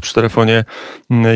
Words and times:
Przy 0.00 0.14
telefonie 0.14 0.64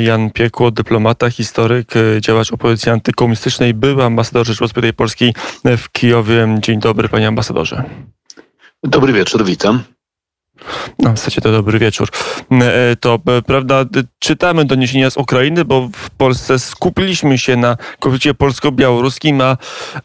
Jan 0.05 0.31
Piekło, 0.31 0.71
dyplomata, 0.71 1.31
historyk, 1.31 1.93
działacz 2.21 2.53
opozycji 2.53 2.91
antykomunistycznej, 2.91 3.75
były 3.75 4.05
ambasador 4.05 4.47
Rzeczypospolitej 4.47 4.95
Polskiej 4.95 5.35
w 5.65 5.91
Kijowie. 5.93 6.57
Dzień 6.59 6.81
dobry, 6.81 7.09
panie 7.09 7.29
ambasadorze. 7.29 7.85
Dobry 8.83 9.13
wieczór, 9.13 9.45
witam. 9.45 9.83
No, 10.99 11.13
w 11.13 11.19
zasadzie 11.19 11.41
to 11.41 11.53
dobry 11.53 11.79
wieczór. 11.79 12.09
E, 12.51 12.97
to 12.97 13.19
e, 13.27 13.43
prawda, 13.43 13.85
czytamy 14.19 14.65
doniesienia 14.65 15.11
z 15.11 15.17
Ukrainy, 15.17 15.65
bo 15.65 15.89
w 15.93 16.11
Polsce 16.11 16.59
skupiliśmy 16.59 17.39
się 17.39 17.57
na 17.57 17.77
konflikcie 18.01 18.35
polsko-białoruskim, 18.35 19.41
a, 19.41 19.57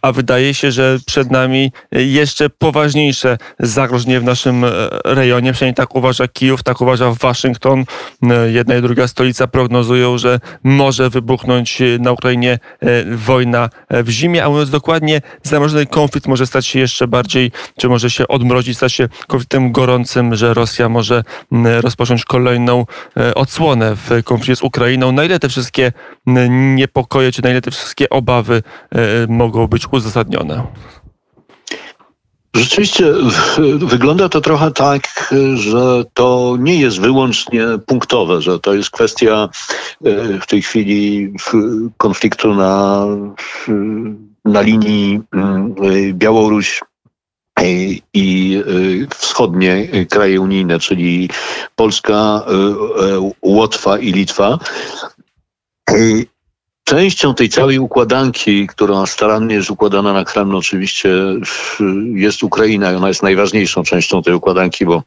a 0.02 0.12
wydaje 0.12 0.54
się, 0.54 0.72
że 0.72 0.98
przed 1.06 1.32
nami 1.32 1.72
jeszcze 1.92 2.50
poważniejsze 2.50 3.38
zagrożenie 3.60 4.20
w 4.20 4.24
naszym 4.24 4.64
e, 4.64 4.70
rejonie. 5.06 5.54
Przynajmniej 5.54 5.76
tak 5.76 5.96
uważa 5.96 6.28
Kijów, 6.28 6.64
tak 6.64 6.82
uważa 6.82 7.12
Waszyngton. 7.12 7.86
Jedna 8.48 8.76
i 8.76 8.82
druga 8.82 9.08
stolica 9.08 9.48
prognozują, 9.48 10.18
że 10.18 10.40
może 10.64 11.10
wybuchnąć 11.10 11.82
na 12.00 12.12
Ukrainie 12.12 12.60
wojna 13.12 13.70
w 13.90 14.10
zimie, 14.10 14.46
a 14.46 14.50
mówiąc 14.50 14.70
dokładnie, 14.70 15.22
zamrożony 15.44 15.86
konflikt 15.86 16.28
może 16.28 16.48
stać 16.48 16.68
się 16.68 16.80
jeszcze 16.80 17.08
bardziej, 17.08 17.52
czy 17.78 17.90
może 17.90 18.10
się 18.10 18.28
odmrozić, 18.28 18.78
stać 18.78 18.94
się 18.94 19.10
konfliktem 19.28 19.72
gorącym, 19.72 20.36
że 20.40 20.54
Rosja 20.54 20.90
może 20.90 21.24
mm, 21.52 21.80
rozpocząć 21.80 22.26
kolejną 22.26 22.86
e, 23.18 23.36
odsłonę 23.36 23.96
w 23.96 24.24
konflikcie 24.24 24.56
z 24.56 24.64
Ukrainą. 24.64 25.12
Na 25.12 25.24
ile 25.24 25.40
te 25.40 25.50
wszystkie 25.50 25.92
mm, 26.28 26.76
niepokoje, 26.76 27.32
czy 27.32 27.44
na 27.44 27.50
ile 27.50 27.62
te 27.62 27.72
wszystkie 27.72 28.10
obawy 28.10 28.64
e, 28.92 29.00
mogą 29.28 29.68
być 29.68 29.88
uzasadnione? 29.92 30.64
Rzeczywiście 32.56 33.14
wygląda 33.80 34.30
to 34.30 34.42
trochę 34.42 34.72
tak, 34.72 35.34
że 35.56 36.04
to 36.14 36.58
nie 36.60 36.82
jest 36.82 37.00
wyłącznie 37.00 37.66
punktowe, 37.86 38.42
że 38.42 38.60
to 38.60 38.74
jest 38.74 38.90
kwestia 38.90 39.50
e, 40.06 40.40
w 40.40 40.48
tej 40.48 40.62
chwili 40.62 41.34
konfliktu 41.98 42.56
na, 42.56 43.06
na 44.46 44.62
linii 44.62 45.20
mm, 45.34 45.76
Białoruś 46.14 46.82
i 48.14 48.64
y, 48.68 49.08
wschodnie 49.16 49.88
kraje 50.10 50.42
unijne, 50.42 50.80
czyli 50.80 51.30
Polska, 51.76 52.46
y, 53.18 53.32
Łotwa 53.42 53.98
i 53.98 54.12
Litwa. 54.12 54.60
Częścią 56.84 57.36
tej 57.36 57.50
całej 57.50 57.80
układanki, 57.80 58.68
która 58.68 59.06
starannie 59.06 59.56
jest 59.56 59.72
układana 59.72 60.14
na 60.14 60.26
Kreml, 60.26 60.56
oczywiście 60.56 61.10
jest 62.14 62.44
Ukraina 62.44 62.92
i 62.92 62.96
ona 62.96 63.08
jest 63.08 63.24
najważniejszą 63.24 63.84
częścią 63.84 64.24
tej 64.24 64.34
układanki, 64.34 64.86
bo 64.86 65.04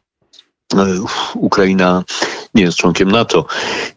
Ukraina 1.34 2.04
nie 2.54 2.62
jest 2.62 2.78
członkiem 2.78 3.10
NATO, 3.10 3.44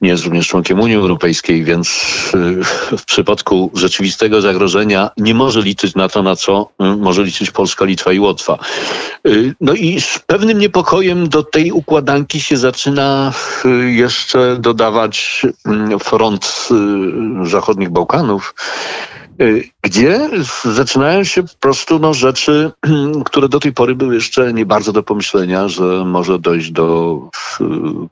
nie 0.02 0.10
jest 0.10 0.24
również 0.24 0.48
członkiem 0.48 0.80
Unii 0.80 0.96
Europejskiej, 0.96 1.64
więc 1.64 1.88
y, 2.92 2.98
w 2.98 3.06
przypadku 3.06 3.72
rzeczywistego 3.74 4.42
zagrożenia 4.42 5.10
nie 5.18 5.34
może 5.34 5.62
liczyć 5.62 5.96
na 5.96 6.10
to, 6.10 6.24
na 6.24 6.36
co 6.36 6.70
może 6.80 7.24
liczyć 7.24 7.52
Polska, 7.52 7.86
Litwa 7.86 8.14
i 8.14 8.20
Łotwa. 8.20 8.58
Y, 9.28 9.56
no 9.62 9.74
i 9.74 10.02
z 10.02 10.20
pewnym 10.20 10.60
niepokojem 10.60 11.30
do 11.30 11.44
tej 11.44 11.72
układanki 11.72 12.42
się 12.42 12.58
zaczyna 12.58 13.34
jeszcze 13.86 14.58
dodawać 14.60 15.46
front 16.00 16.70
zachodnich 17.44 17.90
Bałkanów 17.90 18.54
gdzie 19.82 20.30
zaczynają 20.64 21.24
się 21.24 21.44
po 21.44 21.58
prostu 21.60 22.00
no, 22.00 22.14
rzeczy, 22.14 22.72
które 23.26 23.50
do 23.50 23.60
tej 23.60 23.74
pory 23.74 23.96
były 23.96 24.16
jeszcze 24.16 24.54
nie 24.54 24.66
bardzo 24.66 24.92
do 24.94 25.04
pomyślenia, 25.04 25.68
że 25.68 25.84
może 26.06 26.40
dojść 26.40 26.72
do 26.72 27.20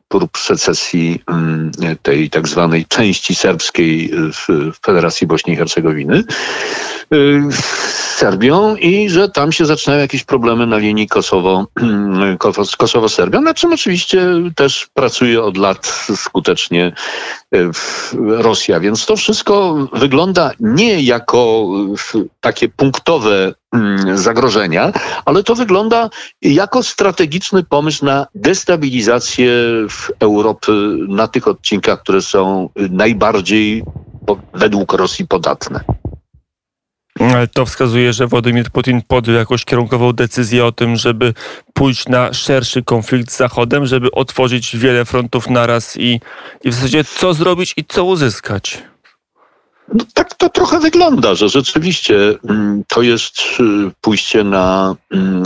prób 0.08 0.38
secesji 0.38 1.22
mm, 1.28 1.72
tej 2.02 2.30
tak 2.30 2.48
zwanej 2.48 2.86
części 2.86 3.36
serbskiej 3.36 4.12
w 4.34 4.72
Federacji 4.86 5.28
Bośni 5.28 5.54
i 5.54 5.56
Hercegowiny. 5.56 6.24
Y, 7.14 7.42
z 7.52 7.94
Serbią 8.16 8.76
i 8.76 9.10
że 9.10 9.30
tam 9.30 9.52
się 9.52 9.66
zaczynają 9.66 10.02
jakieś 10.02 10.24
problemy 10.24 10.68
na 10.68 10.78
linii 10.78 11.08
Kosowo, 11.08 11.66
Kosowo-Serbia, 12.78 13.42
na 13.42 13.54
czym 13.54 13.74
oczywiście 13.74 14.28
też 14.56 14.88
pracuje 14.94 15.44
od 15.44 15.58
lat 15.58 16.08
skutecznie 16.16 16.94
y, 17.56 17.70
Rosja. 18.18 18.80
Więc 18.80 19.06
to 19.06 19.16
wszystko 19.16 19.76
wygląda 19.94 20.52
nie 20.60 21.02
jako 21.14 21.70
y, 22.16 22.30
takie 22.42 22.70
punktowe 22.70 23.54
mm, 23.74 24.18
zagrożenia, 24.18 24.92
ale 25.26 25.44
to 25.44 25.56
wygląda 25.56 26.10
jako 26.42 26.84
strategiczny 26.84 27.64
pomysł 27.64 28.06
na 28.06 28.28
destabilizację 28.36 29.52
Europy 30.20 30.72
na 31.08 31.28
tych 31.28 31.48
odcinkach, 31.48 32.02
które 32.02 32.22
są 32.22 32.70
najbardziej 32.76 33.84
według 34.54 34.94
Rosji 34.94 35.28
podatne. 35.28 35.80
To 37.54 37.66
wskazuje, 37.66 38.14
że 38.14 38.28
Władimir 38.28 38.72
Putin 38.72 39.02
podjął 39.08 39.38
jakąś 39.38 39.66
kierunkową 39.66 40.14
decyzję 40.14 40.66
o 40.66 40.72
tym, 40.72 40.96
żeby 40.96 41.34
pójść 41.74 42.08
na 42.08 42.34
szerszy 42.34 42.84
konflikt 42.84 43.32
z 43.32 43.38
Zachodem, 43.38 43.86
żeby 43.86 44.12
otworzyć 44.12 44.78
wiele 44.78 45.06
frontów 45.06 45.50
naraz 45.50 45.98
i, 45.98 46.20
i 46.64 46.72
w 46.72 46.74
zasadzie 46.74 47.04
co 47.04 47.34
zrobić 47.34 47.74
i 47.78 47.86
co 47.86 48.04
uzyskać. 48.04 48.84
No 49.94 50.06
tak 50.14 50.34
to 50.36 50.50
trochę 50.50 50.80
wygląda, 50.80 51.36
że 51.36 51.50
rzeczywiście 51.50 52.16
mm, 52.50 52.84
to 52.88 53.02
jest 53.02 53.40
y, 53.60 53.64
pójście 54.02 54.44
na 54.44 54.96
mm, 55.12 55.44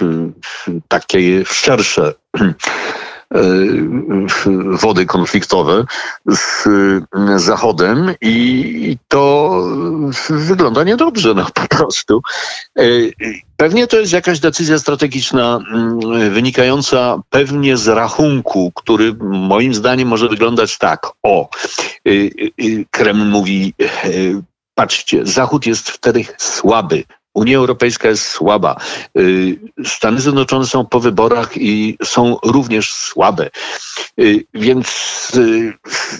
y, 0.00 0.78
takie 0.88 1.44
szersze 1.44 2.14
wody 4.80 5.06
konfliktowe 5.06 5.84
z 6.26 6.68
Zachodem 7.36 8.14
i 8.20 8.96
to 9.08 9.62
wygląda 10.30 10.84
niedobrze, 10.84 11.34
no 11.34 11.46
po 11.54 11.68
prostu. 11.68 12.22
E, 12.78 12.82
pewnie 13.56 13.86
to 13.86 13.96
jest 13.96 14.12
jakaś 14.12 14.40
decyzja 14.40 14.78
strategiczna 14.78 15.60
mm, 15.72 16.00
wynikająca 16.30 17.20
pewnie 17.30 17.76
z 17.76 17.88
rachunku, 17.88 18.72
który 18.74 19.14
moim 19.30 19.74
zdaniem 19.74 20.08
może 20.08 20.28
wyglądać 20.28 20.78
tak. 20.78 21.06
O, 21.22 21.48
e, 22.06 22.10
Kreml 22.90 23.24
mówi, 23.24 23.74
patrzcie, 24.74 25.26
Zachód 25.26 25.66
jest 25.66 25.90
wtedy 25.90 26.24
słaby, 26.38 27.04
Unia 27.34 27.56
Europejska 27.56 28.08
jest 28.08 28.28
słaba. 28.28 28.76
Y, 29.18 29.58
Stany 29.84 30.20
Zjednoczone 30.20 30.66
są 30.66 30.86
po 30.86 31.00
wyborach 31.00 31.56
i 31.56 31.96
są 32.04 32.36
również 32.44 32.92
słabe. 32.92 33.50
Y, 34.20 34.44
więc 34.54 34.88
y, 35.36 35.72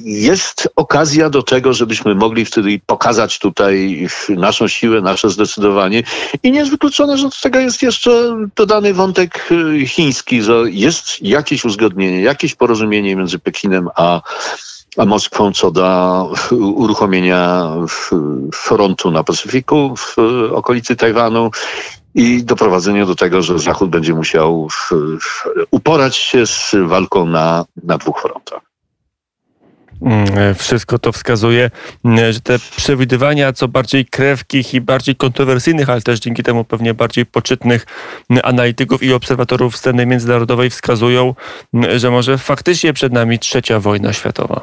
jest 0.04 0.68
okazja 0.76 1.30
do 1.30 1.42
tego, 1.42 1.72
żebyśmy 1.72 2.14
mogli 2.14 2.44
wtedy 2.44 2.80
pokazać 2.86 3.38
tutaj 3.38 4.06
naszą 4.28 4.68
siłę, 4.68 5.00
nasze 5.00 5.30
zdecydowanie. 5.30 6.02
I 6.42 6.52
nie 6.52 6.58
jest 6.58 6.70
wykluczone, 6.70 7.18
że 7.18 7.24
do 7.24 7.36
tego 7.42 7.58
jest 7.58 7.82
jeszcze 7.82 8.36
dodany 8.56 8.94
wątek 8.94 9.48
chiński, 9.86 10.42
że 10.42 10.62
jest 10.66 11.22
jakieś 11.22 11.64
uzgodnienie, 11.64 12.22
jakieś 12.22 12.54
porozumienie 12.54 13.16
między 13.16 13.38
Pekinem 13.38 13.88
a 13.94 14.08
a 14.08 14.22
Moskwą 15.06 15.52
co 15.52 15.70
do 15.70 16.32
uruchomienia 16.52 17.72
frontu 18.54 19.10
na 19.10 19.24
Pacyfiku 19.24 19.96
w 19.96 20.16
okolicy 20.52 20.96
Tajwanu 20.96 21.50
i 22.14 22.44
doprowadzenia 22.44 23.06
do 23.06 23.14
tego, 23.14 23.42
że 23.42 23.58
Zachód 23.58 23.90
będzie 23.90 24.14
musiał 24.14 24.68
uporać 25.70 26.16
się 26.16 26.46
z 26.46 26.74
walką 26.86 27.26
na, 27.26 27.64
na 27.84 27.98
dwóch 27.98 28.20
frontach. 28.20 28.68
Mm, 30.02 30.54
wszystko 30.54 30.98
to 30.98 31.12
wskazuje, 31.12 31.70
mm, 32.04 32.32
że 32.32 32.40
te 32.40 32.58
przewidywania 32.76 33.52
co 33.52 33.68
bardziej 33.68 34.06
krewkich 34.06 34.74
i 34.74 34.80
bardziej 34.80 35.16
kontrowersyjnych, 35.16 35.90
ale 35.90 36.00
też 36.02 36.20
dzięki 36.20 36.42
temu 36.42 36.64
pewnie 36.64 36.94
bardziej 36.94 37.26
poczytnych 37.26 37.86
mm, 38.30 38.42
analityków 38.44 39.02
i 39.02 39.12
obserwatorów 39.12 39.76
sceny 39.76 40.06
międzynarodowej 40.06 40.70
wskazują, 40.70 41.34
że 41.96 42.10
może 42.10 42.38
faktycznie 42.38 42.92
przed 42.92 43.12
nami 43.12 43.38
trzecia 43.38 43.80
wojna 43.80 44.12
światowa 44.12 44.62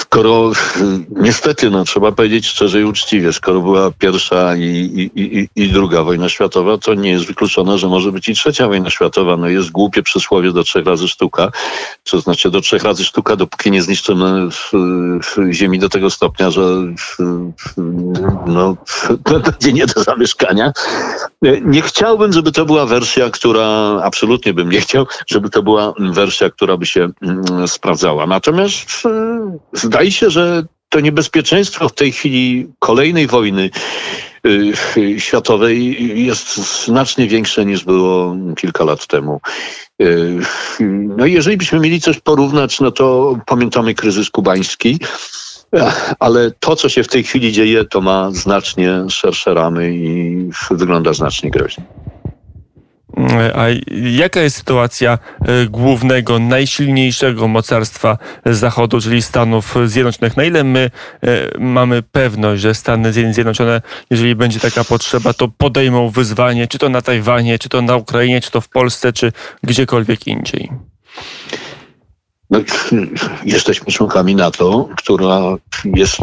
skoro 0.00 0.52
niestety, 1.10 1.70
no, 1.70 1.84
trzeba 1.84 2.12
powiedzieć 2.12 2.46
szczerze 2.46 2.80
i 2.80 2.84
uczciwie, 2.84 3.32
skoro 3.32 3.60
była 3.60 3.90
pierwsza 3.90 4.56
i, 4.56 5.10
i, 5.14 5.48
i, 5.56 5.68
druga 5.68 6.02
wojna 6.02 6.28
światowa, 6.28 6.78
to 6.78 6.94
nie 6.94 7.10
jest 7.10 7.24
wykluczone, 7.24 7.78
że 7.78 7.88
może 7.88 8.12
być 8.12 8.28
i 8.28 8.34
trzecia 8.34 8.68
wojna 8.68 8.90
światowa. 8.90 9.36
No 9.36 9.48
jest 9.48 9.70
głupie 9.70 10.02
przysłowie 10.02 10.52
do 10.52 10.64
trzech 10.64 10.86
razy 10.86 11.08
sztuka, 11.08 11.50
to 12.10 12.20
znaczy 12.20 12.50
do 12.50 12.60
trzech 12.60 12.82
razy 12.82 13.04
sztuka, 13.04 13.36
dopóki 13.36 13.70
nie 13.70 13.82
zniszczymy 13.82 14.50
w, 14.50 14.70
w 15.22 15.52
ziemi 15.52 15.78
do 15.78 15.88
tego 15.88 16.10
stopnia, 16.10 16.50
że 16.50 16.62
no, 18.46 18.76
będzie 19.44 19.72
nie 19.72 19.86
do 19.86 20.02
zamieszkania. 20.02 20.72
Nie 21.62 21.82
chciałbym, 21.82 22.32
żeby 22.32 22.52
to 22.52 22.64
była 22.64 22.86
wersja, 22.86 23.30
która, 23.30 24.00
absolutnie 24.02 24.54
bym 24.54 24.70
nie 24.70 24.80
chciał, 24.80 25.06
żeby 25.26 25.50
to 25.50 25.62
była 25.62 25.94
wersja, 25.98 26.50
która 26.50 26.76
by 26.76 26.86
się 26.86 27.08
mm, 27.22 27.68
sprawdzała. 27.68 28.26
Natomiast 28.26 29.02
zdaje 29.72 30.10
się, 30.10 30.30
że 30.30 30.64
to 30.88 31.00
niebezpieczeństwo 31.00 31.88
w 31.88 31.94
tej 31.94 32.12
chwili 32.12 32.68
kolejnej 32.78 33.26
wojny 33.26 33.70
y, 34.46 35.20
światowej 35.20 35.96
jest 36.26 36.56
znacznie 36.84 37.28
większe 37.28 37.64
niż 37.66 37.84
było 37.84 38.36
kilka 38.56 38.84
lat 38.84 39.06
temu. 39.06 39.40
No 41.16 41.26
i 41.26 41.32
jeżeli 41.32 41.56
byśmy 41.56 41.80
mieli 41.80 42.00
coś 42.00 42.20
porównać, 42.20 42.80
no 42.80 42.90
to 42.90 43.38
pamiętamy 43.46 43.94
kryzys 43.94 44.30
kubański, 44.30 44.98
ale 46.18 46.50
to, 46.50 46.76
co 46.76 46.88
się 46.88 47.02
w 47.02 47.08
tej 47.08 47.24
chwili 47.24 47.52
dzieje, 47.52 47.84
to 47.84 48.00
ma 48.00 48.30
znacznie 48.30 49.04
szersze 49.08 49.54
ramy 49.54 49.94
i 49.94 50.36
wygląda 50.70 51.12
znacznie 51.12 51.50
groźniej. 51.50 51.86
A 53.54 53.64
jaka 54.02 54.40
jest 54.40 54.56
sytuacja 54.56 55.18
e, 55.40 55.66
głównego, 55.66 56.38
najsilniejszego 56.38 57.48
mocarstwa 57.48 58.18
Zachodu, 58.46 59.00
czyli 59.00 59.22
Stanów 59.22 59.74
Zjednoczonych? 59.84 60.36
Na 60.36 60.44
ile 60.44 60.64
my 60.64 60.90
e, 61.22 61.58
mamy 61.58 62.02
pewność, 62.02 62.62
że 62.62 62.74
Stany 62.74 63.12
Zjednoczone, 63.12 63.82
jeżeli 64.10 64.34
będzie 64.34 64.60
taka 64.60 64.84
potrzeba, 64.84 65.32
to 65.32 65.48
podejmą 65.48 66.08
wyzwanie, 66.08 66.68
czy 66.68 66.78
to 66.78 66.88
na 66.88 67.02
Tajwanie, 67.02 67.58
czy 67.58 67.68
to 67.68 67.82
na 67.82 67.96
Ukrainie, 67.96 68.40
czy 68.40 68.50
to 68.50 68.60
w 68.60 68.68
Polsce, 68.68 69.12
czy 69.12 69.32
gdziekolwiek 69.62 70.26
indziej? 70.26 70.70
No, 72.50 72.58
jesteśmy 73.44 73.92
członkami 73.92 74.34
NATO, 74.34 74.88
która 74.96 75.40
jest 75.84 76.16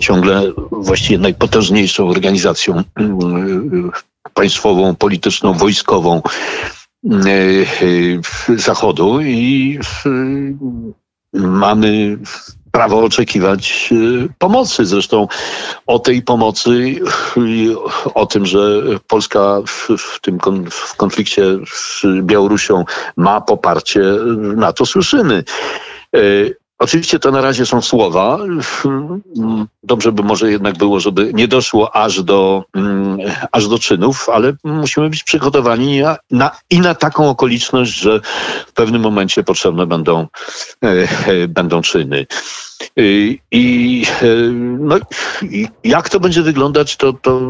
ciągle 0.00 0.52
właściwie 0.70 1.18
najpotężniejszą 1.18 2.08
organizacją 2.08 2.82
mm, 2.96 3.90
państwową, 4.34 4.94
polityczną, 4.94 5.52
wojskową 5.52 6.22
e, 7.04 7.10
e, 8.50 8.58
Zachodu 8.58 9.20
i 9.20 9.78
mamy 11.32 12.18
prawo 12.70 13.04
oczekiwać 13.04 13.90
e, 13.92 14.28
pomocy. 14.38 14.86
Zresztą 14.86 15.28
o 15.86 15.98
tej 15.98 16.22
pomocy, 16.22 17.00
o 18.14 18.26
tym, 18.26 18.46
że 18.46 18.58
Polska 19.06 19.58
w, 19.66 20.20
tym 20.20 20.38
w 20.70 20.96
konflikcie 20.96 21.44
z 21.66 22.02
Białorusią 22.22 22.84
ma 23.16 23.40
poparcie, 23.40 24.00
na 24.56 24.72
to 24.72 24.86
słyszymy. 24.86 25.44
Oczywiście 26.80 27.18
to 27.18 27.30
na 27.30 27.40
razie 27.40 27.66
są 27.66 27.82
słowa. 27.82 28.38
Dobrze 29.82 30.12
by 30.12 30.22
może 30.22 30.50
jednak 30.50 30.78
było, 30.78 31.00
żeby 31.00 31.30
nie 31.34 31.48
doszło 31.48 31.96
aż 31.96 32.22
do, 32.22 32.64
mm, 32.74 33.18
aż 33.52 33.68
do 33.68 33.78
czynów, 33.78 34.28
ale 34.28 34.52
musimy 34.64 35.10
być 35.10 35.22
przygotowani 35.22 36.00
na, 36.00 36.16
na, 36.30 36.50
i 36.70 36.80
na 36.80 36.94
taką 36.94 37.28
okoliczność, 37.28 37.92
że 37.92 38.20
w 38.66 38.72
pewnym 38.72 39.02
momencie 39.02 39.42
potrzebne 39.42 39.86
będą, 39.86 40.26
e, 40.84 40.88
e, 41.26 41.48
będą 41.48 41.82
czyny. 41.82 42.26
E, 42.82 43.02
I, 43.50 44.06
no, 44.78 44.96
i 45.42 45.68
jak 45.84 46.08
to 46.08 46.20
będzie 46.20 46.42
wyglądać, 46.42 46.96
to, 46.96 47.12
to 47.12 47.40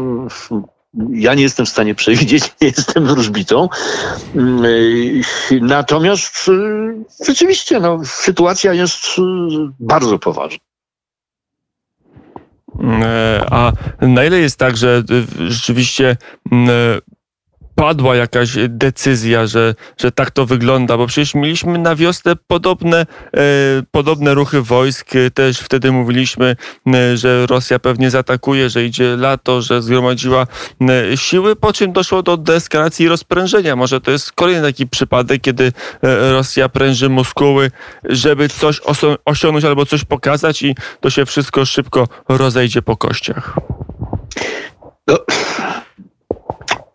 ja 1.09 1.33
nie 1.33 1.43
jestem 1.43 1.65
w 1.65 1.69
stanie 1.69 1.95
przewidzieć, 1.95 2.43
nie 2.61 2.67
jestem 2.67 3.05
wróżbitą. 3.05 3.69
Mm, 4.35 4.63
natomiast 5.61 6.47
y, 6.47 7.25
rzeczywiście 7.25 7.79
no, 7.79 8.05
sytuacja 8.05 8.73
jest 8.73 9.05
y, 9.17 9.21
bardzo 9.79 10.19
poważna. 10.19 10.59
E, 12.79 13.45
a 13.51 13.71
na 14.01 14.25
ile 14.25 14.39
jest 14.39 14.57
tak, 14.57 14.77
że 14.77 15.03
y, 15.39 15.51
rzeczywiście 15.51 16.17
mm, 16.51 16.69
padła 17.75 18.15
jakaś 18.15 18.57
decyzja, 18.69 19.47
że, 19.47 19.75
że 19.97 20.11
tak 20.11 20.31
to 20.31 20.45
wygląda, 20.45 20.97
bo 20.97 21.07
przecież 21.07 21.35
mieliśmy 21.35 21.77
na 21.77 21.95
wiosnę 21.95 22.35
podobne, 22.47 22.97
e, 22.97 23.37
podobne 23.91 24.33
ruchy 24.33 24.61
wojsk. 24.61 25.09
Też 25.33 25.59
wtedy 25.59 25.91
mówiliśmy, 25.91 26.55
e, 26.93 27.17
że 27.17 27.45
Rosja 27.45 27.79
pewnie 27.79 28.09
zaatakuje, 28.09 28.69
że 28.69 28.85
idzie 28.85 29.17
lato, 29.17 29.61
że 29.61 29.81
zgromadziła 29.81 30.47
e, 30.81 31.17
siły, 31.17 31.55
po 31.55 31.73
czym 31.73 31.93
doszło 31.93 32.23
do 32.23 32.37
deeskalacji 32.37 33.05
i 33.05 33.09
rozprężenia. 33.09 33.75
Może 33.75 34.01
to 34.01 34.11
jest 34.11 34.31
kolejny 34.31 34.61
taki 34.67 34.87
przypadek, 34.87 35.41
kiedy 35.41 35.71
e, 36.03 36.31
Rosja 36.31 36.69
pręży 36.69 37.09
muskuły, 37.09 37.71
żeby 38.03 38.49
coś 38.49 38.81
osiągnąć 39.25 39.65
albo 39.65 39.85
coś 39.85 40.03
pokazać 40.03 40.61
i 40.61 40.75
to 40.99 41.09
się 41.09 41.25
wszystko 41.25 41.65
szybko 41.65 42.07
rozejdzie 42.29 42.81
po 42.81 42.97
kościach. 42.97 43.55
No, 45.07 45.17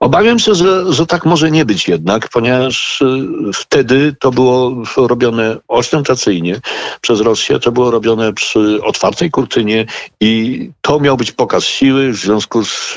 Obawiam 0.06 0.38
się, 0.38 0.54
że, 0.54 0.92
że 0.92 1.06
tak 1.06 1.26
może 1.26 1.50
nie 1.50 1.64
być 1.64 1.88
jednak, 1.88 2.28
ponieważ 2.28 3.00
y, 3.02 3.06
wtedy 3.54 4.16
to 4.20 4.30
było 4.30 4.82
robione 4.96 5.56
ostentacyjnie 5.68 6.60
przez 7.00 7.20
Rosję, 7.20 7.58
to 7.58 7.72
było 7.72 7.90
robione 7.90 8.32
przy 8.32 8.80
otwartej 8.82 9.30
kurtynie 9.30 9.86
i 10.20 10.70
to 10.80 11.00
miał 11.00 11.16
być 11.16 11.32
pokaz 11.32 11.64
siły 11.64 12.12
w 12.12 12.16
związku 12.16 12.64
z, 12.64 12.94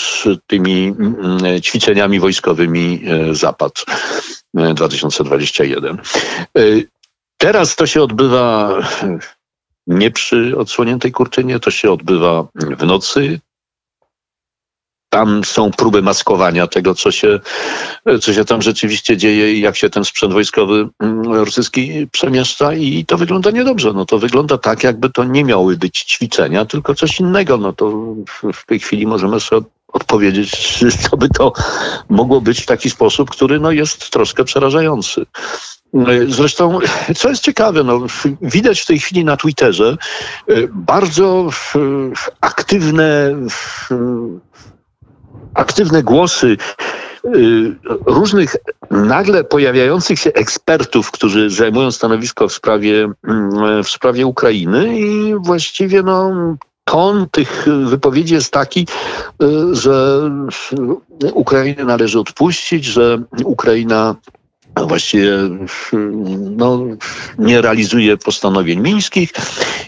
z 0.00 0.24
tymi 0.46 0.94
mm, 0.98 1.62
ćwiczeniami 1.62 2.20
wojskowymi 2.20 3.02
e, 3.06 3.34
Zapad 3.34 3.84
2021. 4.54 5.98
E, 5.98 6.60
e, 6.60 6.62
teraz 7.36 7.76
to 7.76 7.86
się 7.86 8.02
odbywa 8.02 8.78
nie 9.86 10.10
przy 10.10 10.58
odsłoniętej 10.58 11.12
kurtynie, 11.12 11.60
to 11.60 11.70
się 11.70 11.92
odbywa 11.92 12.46
w 12.54 12.86
nocy, 12.86 13.40
tam 15.12 15.44
są 15.44 15.70
próby 15.70 16.02
maskowania 16.02 16.66
tego, 16.66 16.94
co 16.94 17.10
się, 17.10 17.40
co 18.20 18.34
się 18.34 18.44
tam 18.44 18.62
rzeczywiście 18.62 19.16
dzieje 19.16 19.54
i 19.54 19.60
jak 19.60 19.76
się 19.76 19.90
ten 19.90 20.04
sprzęt 20.04 20.32
wojskowy 20.32 20.88
mm, 21.00 21.32
rosyjski 21.32 22.08
przemieszcza 22.12 22.74
i 22.74 23.04
to 23.04 23.18
wygląda 23.18 23.50
niedobrze. 23.50 23.92
No 23.92 24.06
to 24.06 24.18
wygląda 24.18 24.58
tak, 24.58 24.84
jakby 24.84 25.10
to 25.10 25.24
nie 25.24 25.44
miały 25.44 25.76
być 25.76 26.02
ćwiczenia, 26.02 26.64
tylko 26.64 26.94
coś 26.94 27.20
innego. 27.20 27.56
No 27.56 27.72
to 27.72 28.14
w 28.52 28.66
tej 28.66 28.80
chwili 28.80 29.06
możemy 29.06 29.40
sobie 29.40 29.66
odpowiedzieć, 29.88 30.78
co 31.10 31.16
by 31.16 31.28
to 31.28 31.52
mogło 32.08 32.40
być 32.40 32.60
w 32.60 32.66
taki 32.66 32.90
sposób, 32.90 33.30
który 33.30 33.60
no 33.60 33.70
jest 33.70 34.10
troszkę 34.10 34.44
przerażający. 34.44 35.26
Zresztą, 36.28 36.78
co 37.16 37.28
jest 37.28 37.42
ciekawe, 37.42 37.84
no, 37.84 38.00
widać 38.42 38.80
w 38.80 38.86
tej 38.86 38.98
chwili 38.98 39.24
na 39.24 39.36
Twitterze 39.36 39.96
y, 40.50 40.68
bardzo 40.72 41.50
aktywne 42.40 43.36
aktywne 45.54 46.02
głosy 46.02 46.56
y, 47.24 47.76
różnych 48.06 48.56
nagle 48.90 49.44
pojawiających 49.44 50.18
się 50.18 50.32
ekspertów, 50.32 51.10
którzy 51.10 51.50
zajmują 51.50 51.90
stanowisko 51.90 52.48
w 52.48 52.52
sprawie, 52.52 53.08
mm, 53.24 53.84
w 53.84 53.88
sprawie 53.88 54.26
Ukrainy 54.26 54.98
i 54.98 55.34
właściwie 55.40 56.02
no, 56.02 56.32
ton 56.84 57.26
tych 57.30 57.66
wypowiedzi 57.86 58.34
jest 58.34 58.52
taki, 58.52 58.86
y, 59.42 59.74
że 59.74 60.30
Ukrainę 61.32 61.84
należy 61.84 62.20
odpuścić, 62.20 62.84
że 62.84 63.22
Ukraina 63.44 64.14
właściwie 64.76 65.32
no, 66.38 66.80
nie 67.38 67.60
realizuje 67.60 68.16
postanowień 68.16 68.80
mińskich 68.80 69.32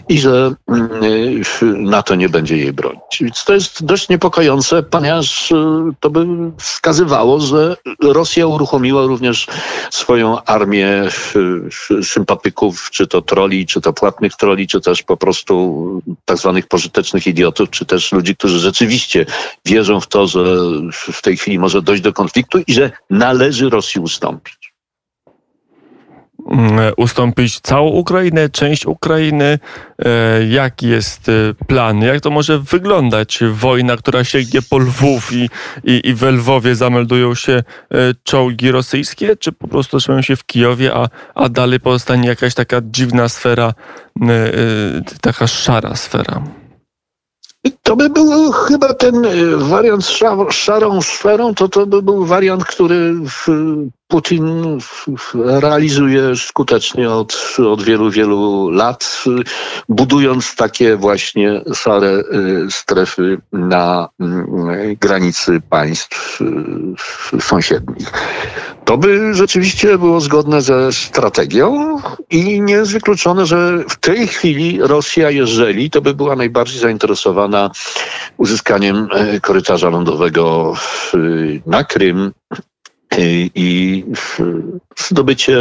i 0.09 0.19
że 0.19 0.53
mm, 0.67 1.43
NATO 1.83 2.15
nie 2.15 2.29
będzie 2.29 2.57
jej 2.57 2.73
bronić. 2.73 3.17
Więc 3.21 3.43
to 3.45 3.53
jest 3.53 3.85
dość 3.85 4.09
niepokojące, 4.09 4.83
ponieważ 4.83 5.51
y, 5.51 5.55
to 5.99 6.09
by 6.09 6.25
wskazywało, 6.57 7.39
że 7.39 7.77
Rosja 8.03 8.47
uruchomiła 8.47 9.05
również 9.05 9.47
swoją 9.91 10.43
armię 10.43 11.09
y, 11.91 12.03
sympatyków, 12.03 12.89
czy 12.91 13.07
to 13.07 13.21
troli, 13.21 13.65
czy 13.65 13.81
to 13.81 13.93
płatnych 13.93 14.33
troli, 14.35 14.67
czy 14.67 14.81
też 14.81 15.03
po 15.03 15.17
prostu 15.17 16.01
tak 16.25 16.37
zwanych 16.37 16.67
pożytecznych 16.67 17.27
idiotów, 17.27 17.69
czy 17.69 17.85
też 17.85 18.11
ludzi, 18.11 18.35
którzy 18.35 18.59
rzeczywiście 18.59 19.25
wierzą 19.65 19.99
w 19.99 20.07
to, 20.07 20.27
że 20.27 20.45
w 20.91 21.21
tej 21.21 21.37
chwili 21.37 21.59
może 21.59 21.81
dojść 21.81 22.03
do 22.03 22.13
konfliktu 22.13 22.59
i 22.67 22.73
że 22.73 22.91
należy 23.09 23.69
Rosji 23.69 24.01
ustąpić. 24.01 24.64
Mm, 26.55 26.93
ustąpić 26.97 27.59
całą 27.59 27.89
Ukrainę, 27.89 28.49
część 28.49 28.85
Ukrainy? 28.85 29.59
E, 30.05 30.45
jaki 30.45 30.87
jest 30.87 31.29
e, 31.29 31.31
plan? 31.67 32.01
Jak 32.01 32.21
to 32.21 32.29
może 32.29 32.59
wyglądać 32.59 33.39
wojna, 33.51 33.97
która 33.97 34.23
sięgnie 34.23 34.61
po 34.69 34.77
Lwów 34.77 35.33
i, 35.33 35.49
i, 35.83 36.01
i 36.09 36.13
w 36.13 36.23
Lwowie 36.23 36.75
zameldują 36.75 37.35
się 37.35 37.53
e, 37.53 37.63
czołgi 38.23 38.71
rosyjskie? 38.71 39.37
Czy 39.37 39.51
po 39.51 39.67
prostu 39.67 39.99
trzymają 39.99 40.21
się 40.21 40.35
w 40.35 40.45
Kijowie, 40.45 40.93
a, 40.93 41.09
a 41.35 41.49
dalej 41.49 41.79
pozostanie 41.79 42.29
jakaś 42.29 42.53
taka 42.53 42.81
dziwna 42.83 43.29
sfera, 43.29 43.73
taka 45.21 45.47
szara 45.47 45.95
sfera? 45.95 46.41
To 47.85 47.95
by 47.95 48.09
był 48.09 48.51
chyba 48.51 48.93
ten 48.93 49.27
wariant 49.57 50.05
z 50.05 50.09
szarą 50.51 51.01
sferą, 51.01 51.53
to 51.55 51.69
to 51.69 51.85
by 51.85 52.01
był 52.01 52.25
wariant, 52.25 52.65
który 52.65 53.13
Putin 54.07 54.77
realizuje 55.33 56.35
skutecznie 56.35 57.09
od, 57.09 57.57
od 57.67 57.83
wielu, 57.83 58.11
wielu 58.11 58.69
lat, 58.69 59.23
budując 59.89 60.55
takie 60.55 60.95
właśnie 60.95 61.61
szare 61.73 62.07
y, 62.07 62.67
strefy 62.69 63.37
na 63.51 64.09
mm, 64.19 64.95
granicy 65.01 65.61
państw 65.69 66.41
y, 67.33 67.41
sąsiednich. 67.41 68.11
To 68.85 68.97
by 68.97 69.33
rzeczywiście 69.33 69.97
było 69.97 70.21
zgodne 70.21 70.61
ze 70.61 70.93
strategią 70.93 71.97
i 72.29 72.61
nie 72.61 72.73
jest 72.73 72.91
wykluczone, 72.91 73.45
że 73.45 73.83
w 73.89 73.95
tej 73.95 74.27
chwili 74.27 74.79
Rosja, 74.81 75.29
jeżeli 75.29 75.89
to 75.89 76.01
by 76.01 76.13
była 76.13 76.35
najbardziej 76.35 76.79
zainteresowana 76.79 77.71
uzyskaniem 78.37 79.07
y, 79.35 79.41
korytarza 79.41 79.89
lądowego 79.89 80.73
na 81.65 81.83
Krym, 81.83 82.31
i 83.55 84.03
zdobycie 84.97 85.57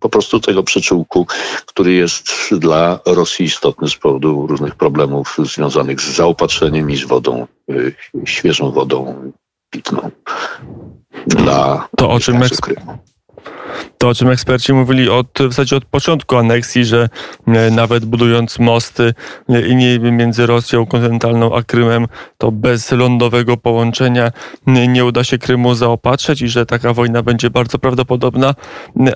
po 0.00 0.08
prostu 0.08 0.40
tego 0.40 0.62
przyczółku, 0.62 1.26
który 1.66 1.92
jest 1.92 2.30
dla 2.52 3.00
Rosji 3.06 3.46
istotny 3.46 3.88
z 3.88 3.96
powodu 3.96 4.46
różnych 4.46 4.74
problemów 4.74 5.36
związanych 5.38 6.00
z 6.00 6.14
zaopatrzeniem 6.14 6.90
i 6.90 6.96
z 6.96 7.04
wodą, 7.04 7.46
świeżą 8.24 8.70
wodą 8.70 9.32
pitną. 9.70 10.10
Dla 11.26 11.88
to 11.96 12.10
o 12.10 12.20
czym 12.20 12.40
to, 13.98 14.08
o 14.08 14.14
czym 14.14 14.30
eksperci 14.30 14.72
mówili 14.72 15.08
od, 15.08 15.26
w 15.40 15.48
zasadzie 15.48 15.76
od 15.76 15.84
początku 15.84 16.36
aneksji, 16.36 16.84
że 16.84 17.08
e, 17.46 17.70
nawet 17.70 18.04
budując 18.04 18.58
mosty 18.58 19.14
e, 19.48 20.12
między 20.12 20.46
Rosją 20.46 20.86
kontynentalną 20.86 21.56
a 21.56 21.62
Krymem, 21.62 22.06
to 22.38 22.52
bez 22.52 22.92
lądowego 22.92 23.56
połączenia 23.56 24.30
nie 24.66 25.04
uda 25.04 25.24
się 25.24 25.38
Krymu 25.38 25.74
zaopatrzyć 25.74 26.42
i 26.42 26.48
że 26.48 26.66
taka 26.66 26.92
wojna 26.92 27.22
będzie 27.22 27.50
bardzo 27.50 27.78
prawdopodobna. 27.78 28.54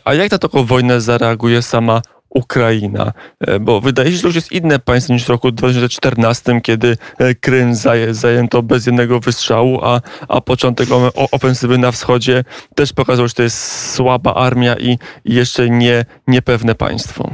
A 0.04 0.14
jak 0.14 0.32
na 0.32 0.38
taką 0.38 0.64
wojnę 0.64 1.00
zareaguje 1.00 1.62
sama 1.62 2.02
Ukraina, 2.30 3.12
e, 3.40 3.60
bo 3.60 3.80
wydaje 3.80 4.10
się, 4.10 4.16
że 4.16 4.22
to 4.22 4.28
już 4.28 4.34
jest 4.34 4.52
inne 4.52 4.78
państwo 4.78 5.12
niż 5.12 5.24
w 5.24 5.28
roku 5.28 5.52
2014, 5.52 6.60
kiedy 6.60 6.96
e, 7.18 7.34
Krym 7.34 7.74
zajęto 8.10 8.62
bez 8.62 8.86
jednego 8.86 9.20
wystrzału, 9.20 9.80
a, 9.82 10.00
a 10.28 10.40
początek 10.40 10.88
ofensywy 11.14 11.78
na 11.78 11.92
wschodzie 11.92 12.44
też 12.74 12.92
pokazał, 12.92 13.28
że 13.28 13.34
to 13.34 13.42
jest 13.42 13.92
słaba 13.94 14.34
armia 14.34 14.76
i, 14.76 14.98
jeszcze 15.24 15.70
nie, 15.70 16.04
niepewne 16.26 16.74
państwo. 16.74 17.30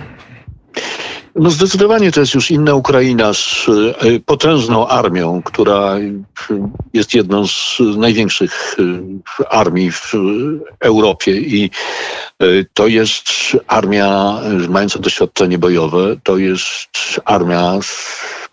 No 1.37 1.51
zdecydowanie 1.51 2.13
to 2.13 2.21
jest 2.21 2.35
już 2.35 2.51
inna 2.51 2.75
Ukraina 2.75 3.35
z 3.35 3.67
e, 3.69 4.21
potężną 4.21 4.89
armią, 4.89 5.43
która 5.43 5.97
jest 6.93 7.15
jedną 7.15 7.47
z 7.47 7.79
największych 7.97 8.77
e, 9.41 9.49
armii 9.49 9.91
w 9.93 10.13
Europie 10.81 11.37
i 11.37 11.71
e, 12.41 12.47
to 12.75 12.87
jest 12.87 13.27
armia 13.67 14.35
mająca 14.69 14.99
doświadczenie 14.99 15.59
bojowe, 15.59 16.17
to 16.23 16.37
jest 16.37 17.21
armia, 17.25 17.79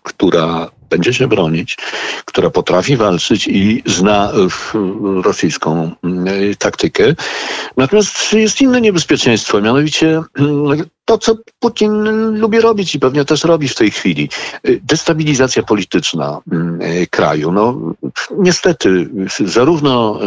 która 0.02 0.70
będzie 0.90 1.14
się 1.14 1.28
bronić, 1.28 1.76
która 2.24 2.50
potrafi 2.50 2.96
walczyć 2.96 3.48
i 3.48 3.82
zna 3.86 4.32
rosyjską 5.22 5.90
taktykę. 6.58 7.14
Natomiast 7.76 8.32
jest 8.32 8.60
inne 8.60 8.80
niebezpieczeństwo, 8.80 9.60
mianowicie 9.60 10.22
to, 11.04 11.18
co 11.18 11.36
Putin 11.60 12.04
lubi 12.40 12.60
robić 12.60 12.94
i 12.94 13.00
pewnie 13.00 13.24
też 13.24 13.44
robi 13.44 13.68
w 13.68 13.74
tej 13.74 13.90
chwili. 13.90 14.28
Destabilizacja 14.64 15.62
polityczna 15.62 16.40
mm, 16.52 16.80
kraju. 17.10 17.52
No, 17.52 17.94
niestety, 18.30 19.08
zarówno 19.46 20.20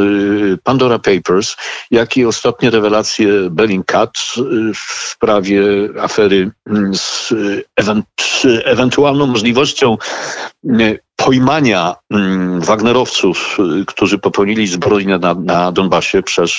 y, 0.53 0.57
Pandora 0.63 0.99
Papers, 0.99 1.55
jak 1.91 2.17
i 2.17 2.25
ostatnie 2.25 2.69
rewelacje 2.69 3.49
Bellingcat 3.49 4.11
y, 4.37 4.41
w 4.73 5.09
sprawie 5.09 5.63
afery 6.01 6.51
mm, 6.67 6.95
z 6.95 7.33
ewent 7.75 8.05
ewentualną 8.65 9.27
możliwością 9.27 9.97
y, 10.65 10.99
pojmania 11.15 11.95
mm, 12.11 12.61
Wagnerowców, 12.61 13.57
którzy 13.87 14.17
popełnili 14.17 14.67
zbrodnię 14.67 15.17
na, 15.17 15.33
na 15.33 15.71
Donbasie 15.71 16.23
przez 16.23 16.51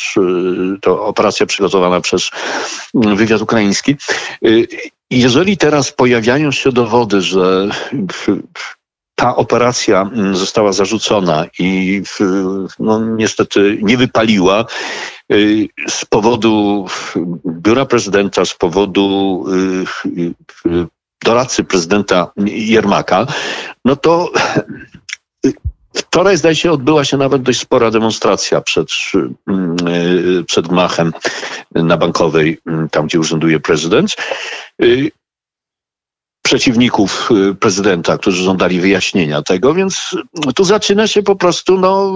to 0.82 1.06
operacja 1.06 1.46
przygotowana 1.46 2.00
przez 2.00 2.30
wywiad 2.94 3.42
ukraiński. 3.42 3.96
Jeżeli 5.10 5.56
teraz 5.56 5.92
pojawiają 5.92 6.52
się 6.52 6.72
dowody, 6.72 7.22
że 7.22 7.68
ta 9.16 9.36
operacja 9.36 10.02
mm, 10.02 10.36
została 10.36 10.72
zarzucona 10.72 11.46
i 11.58 12.02
no, 12.78 13.00
niestety 13.00 13.78
nie 13.82 13.96
wypaliła 13.96 14.64
y, 15.32 15.68
z 15.88 16.04
powodu 16.04 16.86
biura 17.46 17.86
prezydenta, 17.86 18.44
z 18.44 18.54
powodu 18.54 19.44
y, 20.06 20.20
y, 20.68 20.86
doradcy 21.24 21.64
prezydenta 21.64 22.32
Jermaka, 22.46 23.26
no 23.84 23.96
to 23.96 24.32
Wczoraj, 25.96 26.36
zdaje 26.36 26.56
się, 26.56 26.72
odbyła 26.72 27.04
się 27.04 27.16
nawet 27.16 27.42
dość 27.42 27.60
spora 27.60 27.90
demonstracja 27.90 28.60
przed, 28.60 28.88
przed 30.46 30.68
gmachem 30.68 31.12
na 31.74 31.96
Bankowej, 31.96 32.58
tam 32.90 33.06
gdzie 33.06 33.20
urzęduje 33.20 33.60
prezydent. 33.60 34.16
Przeciwników 36.42 37.28
y, 37.50 37.54
prezydenta, 37.54 38.18
którzy 38.18 38.44
żądali 38.44 38.80
wyjaśnienia 38.80 39.42
tego, 39.42 39.74
więc 39.74 40.16
tu 40.54 40.64
zaczyna 40.64 41.06
się 41.06 41.22
po 41.22 41.36
prostu 41.36 41.78
no, 41.78 42.12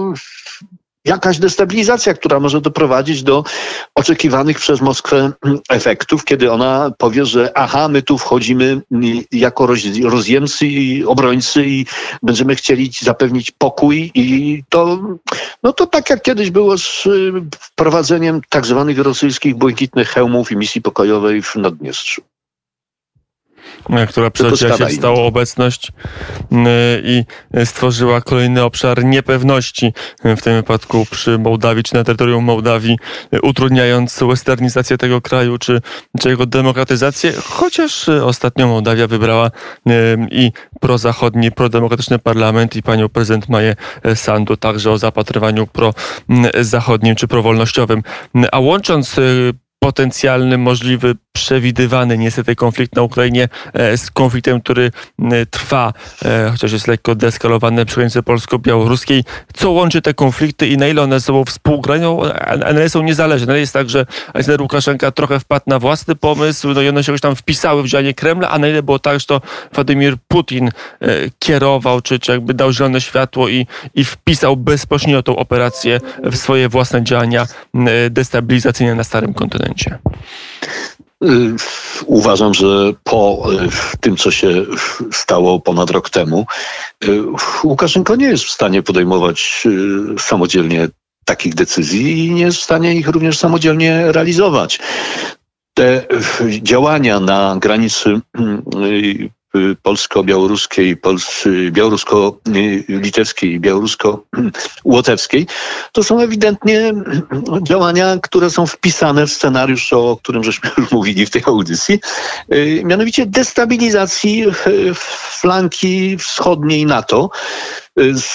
jakaś 1.05 1.39
destabilizacja, 1.39 2.13
która 2.13 2.39
może 2.39 2.61
doprowadzić 2.61 3.23
do 3.23 3.43
oczekiwanych 3.95 4.59
przez 4.59 4.81
Moskwę 4.81 5.31
efektów, 5.69 6.25
kiedy 6.25 6.51
ona 6.51 6.91
powie, 6.97 7.25
że 7.25 7.51
aha, 7.55 7.87
my 7.87 8.01
tu 8.01 8.17
wchodzimy 8.17 8.81
jako 9.31 9.67
rozjemcy 10.03 10.67
i 10.67 11.05
obrońcy 11.05 11.65
i 11.65 11.85
będziemy 12.23 12.55
chcieli 12.55 12.91
zapewnić 13.01 13.51
pokój 13.51 14.11
i 14.15 14.63
to, 14.69 14.99
no 15.63 15.73
to 15.73 15.87
tak 15.87 16.09
jak 16.09 16.21
kiedyś 16.21 16.51
było 16.51 16.77
z 16.77 17.05
y, 17.05 17.31
wprowadzeniem 17.59 18.41
tak 18.49 18.65
zwanych 18.65 18.99
rosyjskich 18.99 19.55
błękitnych 19.55 20.09
hełmów 20.09 20.51
i 20.51 20.57
misji 20.57 20.81
pokojowej 20.81 21.41
w 21.41 21.55
Naddniestrzu. 21.55 22.21
E, 23.89 24.07
która 24.07 24.31
przecież 24.31 24.77
się 24.77 24.89
stała 24.89 25.19
obecność 25.19 25.91
i 27.03 27.23
stworzyła 27.65 28.21
kolejny 28.21 28.63
obszar 28.63 29.05
niepewności, 29.05 29.93
w 30.23 30.41
tym 30.41 30.53
wypadku 30.53 31.05
przy 31.11 31.37
Mołdawii, 31.39 31.83
czy 31.83 31.95
na 31.95 32.03
terytorium 32.03 32.43
Mołdawii, 32.43 32.97
utrudniając 33.43 34.19
westernizację 34.23 34.97
tego 34.97 35.21
kraju, 35.21 35.57
czy, 35.57 35.81
czy 36.19 36.29
jego 36.29 36.45
demokratyzację, 36.45 37.33
chociaż 37.43 38.09
ostatnio 38.09 38.67
Mołdawia 38.67 39.07
wybrała 39.07 39.51
i 40.31 40.51
prozachodni, 40.79 41.51
prodemokratyczny 41.51 42.19
parlament 42.19 42.75
i 42.75 42.83
panią 42.83 43.09
prezydent 43.09 43.49
Maję 43.49 43.75
Sandu, 44.15 44.57
także 44.57 44.91
o 44.91 44.97
zapatrywaniu 44.97 45.67
prozachodnim 45.67 47.15
czy 47.15 47.27
prowolnościowym. 47.27 48.03
A 48.51 48.59
łącząc 48.59 49.15
potencjalny, 49.83 50.57
możliwy, 50.57 51.15
przewidywany 51.51 52.17
niestety 52.17 52.55
konflikt 52.55 52.95
na 52.95 53.01
Ukrainie 53.01 53.49
e, 53.73 53.97
z 53.97 54.11
konfliktem, 54.11 54.61
który 54.61 54.91
trwa, 55.49 55.93
e, 56.25 56.49
chociaż 56.51 56.71
jest 56.71 56.87
lekko 56.87 57.15
deeskalowany 57.15 57.85
przy 57.85 57.95
granicy 57.95 58.23
polsko-białoruskiej. 58.23 59.23
Co 59.53 59.71
łączy 59.71 60.01
te 60.01 60.13
konflikty 60.13 60.67
i 60.67 60.77
na 60.77 60.87
ile 60.87 61.01
one 61.01 61.19
ze 61.19 61.25
sobą 61.25 61.45
współgrają? 61.45 62.19
One 62.69 62.89
są 62.89 63.03
niezależne. 63.03 63.59
Jest 63.59 63.73
tak, 63.73 63.89
że 63.89 64.05
Aleksander 64.33 64.61
Łukaszenka 64.61 65.11
trochę 65.11 65.39
wpadł 65.39 65.63
na 65.67 65.79
własny 65.79 66.15
pomysł, 66.15 66.73
no 66.73 66.81
i 66.81 66.89
one 66.89 67.03
się 67.03 67.19
tam 67.19 67.35
wpisały 67.35 67.83
w 67.83 67.87
działanie 67.87 68.13
Kremla, 68.13 68.49
a 68.49 68.59
na 68.59 68.67
ile 68.67 68.83
było 68.83 68.99
tak, 68.99 69.19
że 69.19 69.25
to 69.25 69.41
Władimir 69.73 70.15
Putin 70.27 70.67
e, 70.67 71.07
kierował, 71.39 72.01
czy, 72.01 72.19
czy 72.19 72.31
jakby 72.31 72.53
dał 72.53 72.73
zielone 72.73 73.01
światło 73.01 73.49
i, 73.49 73.67
i 73.95 74.05
wpisał 74.05 74.57
bezpośrednio 74.57 75.23
tą 75.23 75.35
operację 75.35 75.99
w 76.23 76.35
swoje 76.35 76.69
własne 76.69 77.03
działania 77.03 77.45
destabilizacyjne 78.09 78.95
na 78.95 79.03
starym 79.03 79.33
kontynencie 79.33 79.99
uważam, 82.05 82.53
że 82.53 82.93
po 83.03 83.47
y, 83.51 83.97
tym, 83.99 84.17
co 84.17 84.31
się 84.31 84.65
stało 85.11 85.59
ponad 85.59 85.89
rok 85.89 86.09
temu, 86.09 86.45
y, 87.05 87.21
Łukaszenko 87.63 88.15
nie 88.15 88.25
jest 88.25 88.43
w 88.43 88.51
stanie 88.51 88.83
podejmować 88.83 89.67
samodzielnie 90.19 90.87
takich 91.25 91.55
decyzji 91.55 92.25
i 92.25 92.31
nie 92.31 92.41
jest 92.41 92.57
w 92.57 92.63
stanie 92.63 92.95
ich 92.95 93.07
również 93.07 93.37
samodzielnie 93.37 94.11
realizować. 94.11 94.79
Te 95.73 96.05
działania 96.61 97.19
na 97.19 97.57
granicy 97.59 98.21
Y, 98.75 99.29
polsko-białoruskiej, 99.81 100.97
białorusko-litewskiej 101.71 103.53
i 103.53 103.59
białorusko-łotewskiej, 103.59 105.47
to 105.91 106.03
są 106.03 106.19
ewidentnie 106.19 106.93
działania, 107.63 108.17
które 108.23 108.49
są 108.49 108.65
wpisane 108.67 109.27
w 109.27 109.31
scenariusz, 109.31 109.93
o 109.93 110.17
którym 110.17 110.43
żeśmy 110.43 110.69
już 110.77 110.91
mówili 110.91 111.25
w 111.25 111.29
tej 111.29 111.43
audycji, 111.45 111.99
y, 112.53 112.81
mianowicie 112.85 113.25
destabilizacji 113.25 114.45
y, 114.47 114.93
flanki 115.39 116.17
wschodniej 116.17 116.85
NATO, 116.85 117.29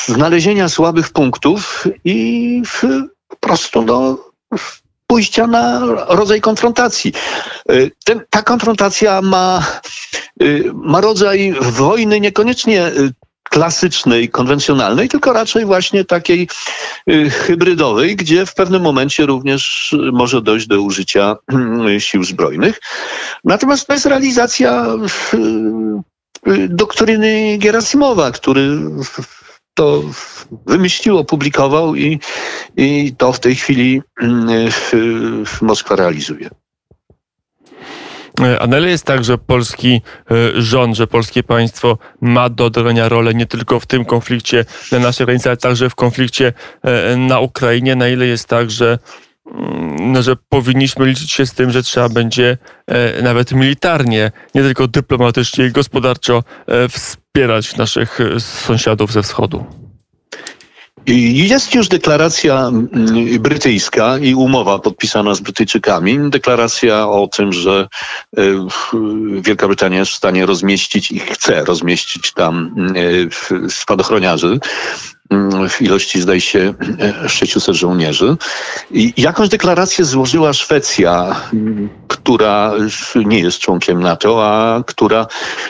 znalezienia 0.06 0.68
słabych 0.68 1.10
punktów 1.10 1.84
i 2.04 2.62
po 3.28 3.36
prostu 3.36 3.82
no, 3.82 4.18
pójścia 5.06 5.46
na 5.46 5.80
rodzaj 6.08 6.40
konfrontacji. 6.40 7.12
Ten, 8.04 8.20
ta 8.30 8.42
konfrontacja 8.42 9.22
ma 9.22 9.62
Y, 10.42 10.70
ma 10.74 11.00
rodzaj 11.00 11.54
wojny 11.60 12.20
niekoniecznie 12.20 12.86
y, 12.86 13.12
klasycznej, 13.42 14.28
konwencjonalnej, 14.28 15.08
tylko 15.08 15.32
raczej 15.32 15.64
właśnie 15.64 16.04
takiej 16.04 16.48
y, 17.10 17.30
hybrydowej, 17.30 18.16
gdzie 18.16 18.46
w 18.46 18.54
pewnym 18.54 18.82
momencie 18.82 19.26
również 19.26 19.94
może 20.12 20.42
dojść 20.42 20.66
do 20.66 20.80
użycia 20.80 21.36
sił 21.98 22.24
zbrojnych. 22.24 22.80
Natomiast 23.44 23.86
to 23.86 23.92
jest 23.92 24.06
realizacja 24.06 24.86
doktryny 26.68 27.58
Gerasimowa, 27.58 28.30
który 28.30 28.78
to 29.76 30.02
wymyślił, 30.66 31.18
opublikował 31.18 31.96
i, 31.96 32.20
i 32.76 33.14
to 33.18 33.32
w 33.32 33.40
tej 33.40 33.54
chwili 33.54 34.02
Moskwa 35.62 35.96
realizuje. 35.96 36.50
A 38.60 38.66
na 38.66 38.78
ile 38.78 38.88
jest 38.88 39.04
tak, 39.04 39.24
że 39.24 39.38
polski 39.38 40.02
rząd, 40.54 40.96
że 40.96 41.06
polskie 41.06 41.42
państwo 41.42 41.98
ma 42.20 42.48
do 42.48 42.64
odegrania 42.64 43.08
rolę 43.08 43.34
nie 43.34 43.46
tylko 43.46 43.80
w 43.80 43.86
tym 43.86 44.04
konflikcie 44.04 44.64
na 44.92 44.98
naszej 44.98 45.26
granicy, 45.26 45.48
ale 45.48 45.56
także 45.56 45.90
w 45.90 45.94
konflikcie 45.94 46.52
na 47.16 47.40
Ukrainie? 47.40 47.96
Na 47.96 48.08
ile 48.08 48.26
jest 48.26 48.48
tak, 48.48 48.70
że 48.70 48.98
Mm, 48.98 49.25
no, 50.00 50.22
że 50.22 50.36
powinniśmy 50.48 51.06
liczyć 51.06 51.32
się 51.32 51.46
z 51.46 51.52
tym, 51.52 51.70
że 51.70 51.82
trzeba 51.82 52.08
będzie 52.08 52.58
e, 52.86 53.22
nawet 53.22 53.52
militarnie, 53.52 54.32
nie 54.54 54.62
tylko 54.62 54.88
dyplomatycznie 54.88 55.66
i 55.66 55.72
gospodarczo 55.72 56.42
e, 56.66 56.88
wspierać 56.88 57.76
naszych 57.76 58.20
e, 58.20 58.40
sąsiadów 58.40 59.12
ze 59.12 59.22
wschodu. 59.22 59.64
Jest 61.06 61.74
już 61.74 61.88
deklaracja 61.88 62.66
mm, 62.68 62.88
brytyjska 63.42 64.18
i 64.18 64.34
umowa 64.34 64.78
podpisana 64.78 65.34
z 65.34 65.40
Brytyjczykami. 65.40 66.18
Deklaracja 66.30 67.08
o 67.08 67.28
tym, 67.28 67.52
że 67.52 67.88
Wielka 69.40 69.66
Brytania 69.66 69.98
jest 69.98 70.12
w 70.12 70.16
stanie 70.16 70.46
rozmieścić 70.46 71.10
i 71.10 71.18
chce 71.18 71.64
rozmieścić 71.64 72.32
tam 72.32 72.74
spadochroniarzy 73.68 74.58
w 75.68 75.82
ilości, 75.82 76.20
zdaje 76.20 76.40
się, 76.40 76.74
600 77.28 77.74
żołnierzy. 77.74 78.36
I 78.90 79.12
jakąś 79.16 79.48
deklarację 79.48 80.04
złożyła 80.04 80.52
Szwecja, 80.52 81.40
która 82.08 82.72
nie 83.14 83.40
jest 83.40 83.58
członkiem 83.58 84.02
NATO, 84.02 84.46
a 84.46 84.82
która 84.86 85.26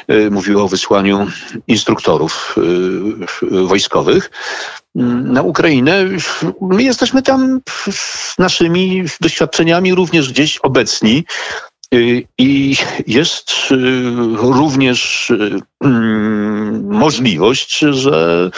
e, 0.08 0.30
mówiła 0.30 0.62
o 0.62 0.68
wysłaniu 0.68 1.26
instruktorów 1.68 2.56
e, 3.42 3.66
wojskowych 3.66 4.30
na 5.24 5.42
Ukrainę. 5.42 6.04
My 6.60 6.82
jesteśmy 6.82 7.22
tam 7.22 7.60
z 7.90 8.38
naszymi 8.38 9.04
doświadczeniami 9.20 9.94
również 9.94 10.32
gdzieś 10.32 10.58
obecni. 10.58 11.24
I 12.38 12.76
jest 13.06 13.52
również 14.32 15.32
mm, 15.84 16.35
możliwość, 16.96 17.78
że 17.78 18.50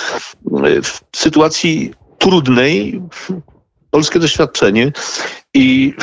w 0.82 1.00
sytuacji 1.16 1.94
trudnej 2.18 3.02
polskie 3.90 4.18
doświadczenie 4.18 4.92
i 5.54 5.94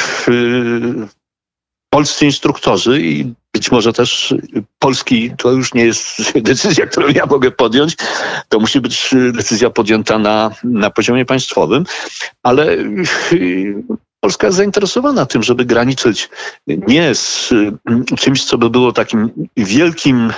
polscy 1.90 2.26
instruktorzy 2.26 3.02
i 3.02 3.34
być 3.54 3.72
może 3.72 3.94
też 3.94 4.34
polski, 4.80 5.32
to 5.38 5.52
już 5.52 5.74
nie 5.74 5.86
jest 5.86 6.32
decyzja, 6.52 6.86
którą 6.86 7.08
ja 7.08 7.26
mogę 7.26 7.52
podjąć, 7.52 7.96
to 8.50 8.60
musi 8.60 8.82
być 8.82 9.10
decyzja 9.34 9.70
podjęta 9.70 10.20
na, 10.20 10.52
na 10.64 10.90
poziomie 10.90 11.26
państwowym, 11.26 11.86
ale 12.44 12.78
Polska 14.26 14.48
jest 14.48 14.58
zainteresowana 14.58 15.26
tym, 15.26 15.44
żeby 15.44 15.66
graniczyć 15.66 16.30
nie 16.68 17.16
z 17.16 17.52
mm, 17.52 18.06
czymś, 18.18 18.46
co 18.46 18.58
by 18.58 18.70
było 18.70 18.92
takim 18.92 19.32
wielkim 19.58 20.34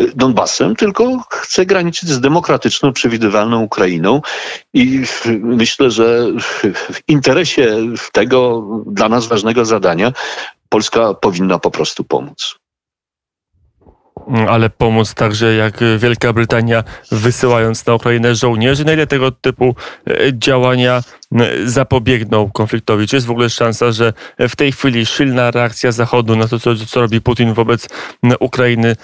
y, 0.00 0.12
Donbasem, 0.14 0.76
tylko 0.76 1.24
chce 1.30 1.66
graniczyć 1.66 2.08
z 2.08 2.20
demokratyczną, 2.20 2.92
przewidywalną 2.92 3.62
Ukrainą. 3.62 4.20
I 4.74 5.02
myślę, 5.40 5.90
że 5.90 6.26
w 6.92 7.00
interesie 7.08 7.76
tego 8.12 8.62
dla 8.86 9.08
nas 9.08 9.26
ważnego 9.26 9.64
zadania 9.64 10.12
Polska 10.68 11.14
powinna 11.14 11.58
po 11.58 11.70
prostu 11.70 12.04
pomóc. 12.04 12.61
Ale 14.48 14.70
pomóc 14.70 15.14
także 15.14 15.54
jak 15.54 15.74
Wielka 15.98 16.32
Brytania 16.32 16.84
wysyłając 17.12 17.86
na 17.86 17.94
Ukrainę 17.94 18.34
żołnierzy. 18.34 18.84
Na 18.84 18.92
ile 18.92 19.06
tego 19.06 19.30
typu 19.30 19.74
e, 20.06 20.12
działania 20.32 21.02
zapobiegną 21.64 22.50
konfliktowi? 22.50 23.06
Czy 23.06 23.16
jest 23.16 23.26
w 23.26 23.30
ogóle 23.30 23.50
szansa, 23.50 23.92
że 23.92 24.12
w 24.38 24.56
tej 24.56 24.72
chwili 24.72 25.06
silna 25.06 25.50
reakcja 25.50 25.92
Zachodu 25.92 26.36
na 26.36 26.48
to, 26.48 26.58
co, 26.58 26.76
co 26.76 27.00
robi 27.00 27.20
Putin 27.20 27.54
wobec 27.54 27.88
Ukrainy, 28.40 28.88
e, 28.88 28.96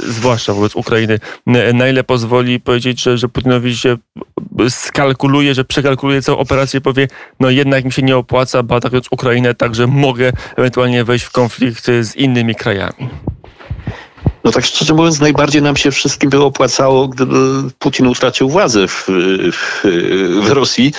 zwłaszcza 0.00 0.54
wobec 0.54 0.76
Ukrainy, 0.76 1.18
na 1.74 1.88
ile 1.88 2.04
pozwoli 2.04 2.60
powiedzieć, 2.60 3.02
że, 3.02 3.18
że 3.18 3.28
Putinowi 3.28 3.76
się 3.76 3.96
skalkuluje, 4.68 5.54
że 5.54 5.64
przekalkuluje 5.64 6.22
całą 6.22 6.38
operację, 6.38 6.80
powie, 6.80 7.08
no 7.40 7.50
jednak 7.50 7.84
mi 7.84 7.92
się 7.92 8.02
nie 8.02 8.16
opłaca, 8.16 8.62
bo 8.62 8.74
atakując 8.74 9.06
Ukrainę, 9.10 9.54
także 9.54 9.86
mogę 9.86 10.32
ewentualnie 10.56 11.04
wejść 11.04 11.24
w 11.24 11.30
konflikt 11.30 11.86
z 11.86 12.16
innymi 12.16 12.54
krajami? 12.54 13.08
No 14.46 14.52
tak 14.52 14.64
szczerze 14.64 14.94
mówiąc, 14.94 15.20
najbardziej 15.20 15.62
nam 15.62 15.76
się 15.76 15.90
wszystkim 15.90 16.30
by 16.30 16.42
opłacało, 16.42 17.08
gdyby 17.08 17.36
Putin 17.78 18.06
utracił 18.06 18.48
władzę 18.48 18.88
w, 18.88 19.06
w, 19.52 19.80
w 20.42 20.50
Rosji, 20.50 20.92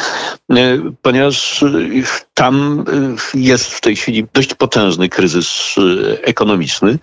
e, 0.52 0.56
ponieważ 1.02 1.66
tam 2.34 2.86
jest 3.34 3.74
w 3.74 3.82
tej 3.82 3.96
chwili 3.96 4.28
dość 4.34 4.54
potężny 4.54 5.10
kryzys 5.10 5.76
e, 5.78 6.24
ekonomiczny. 6.24 7.00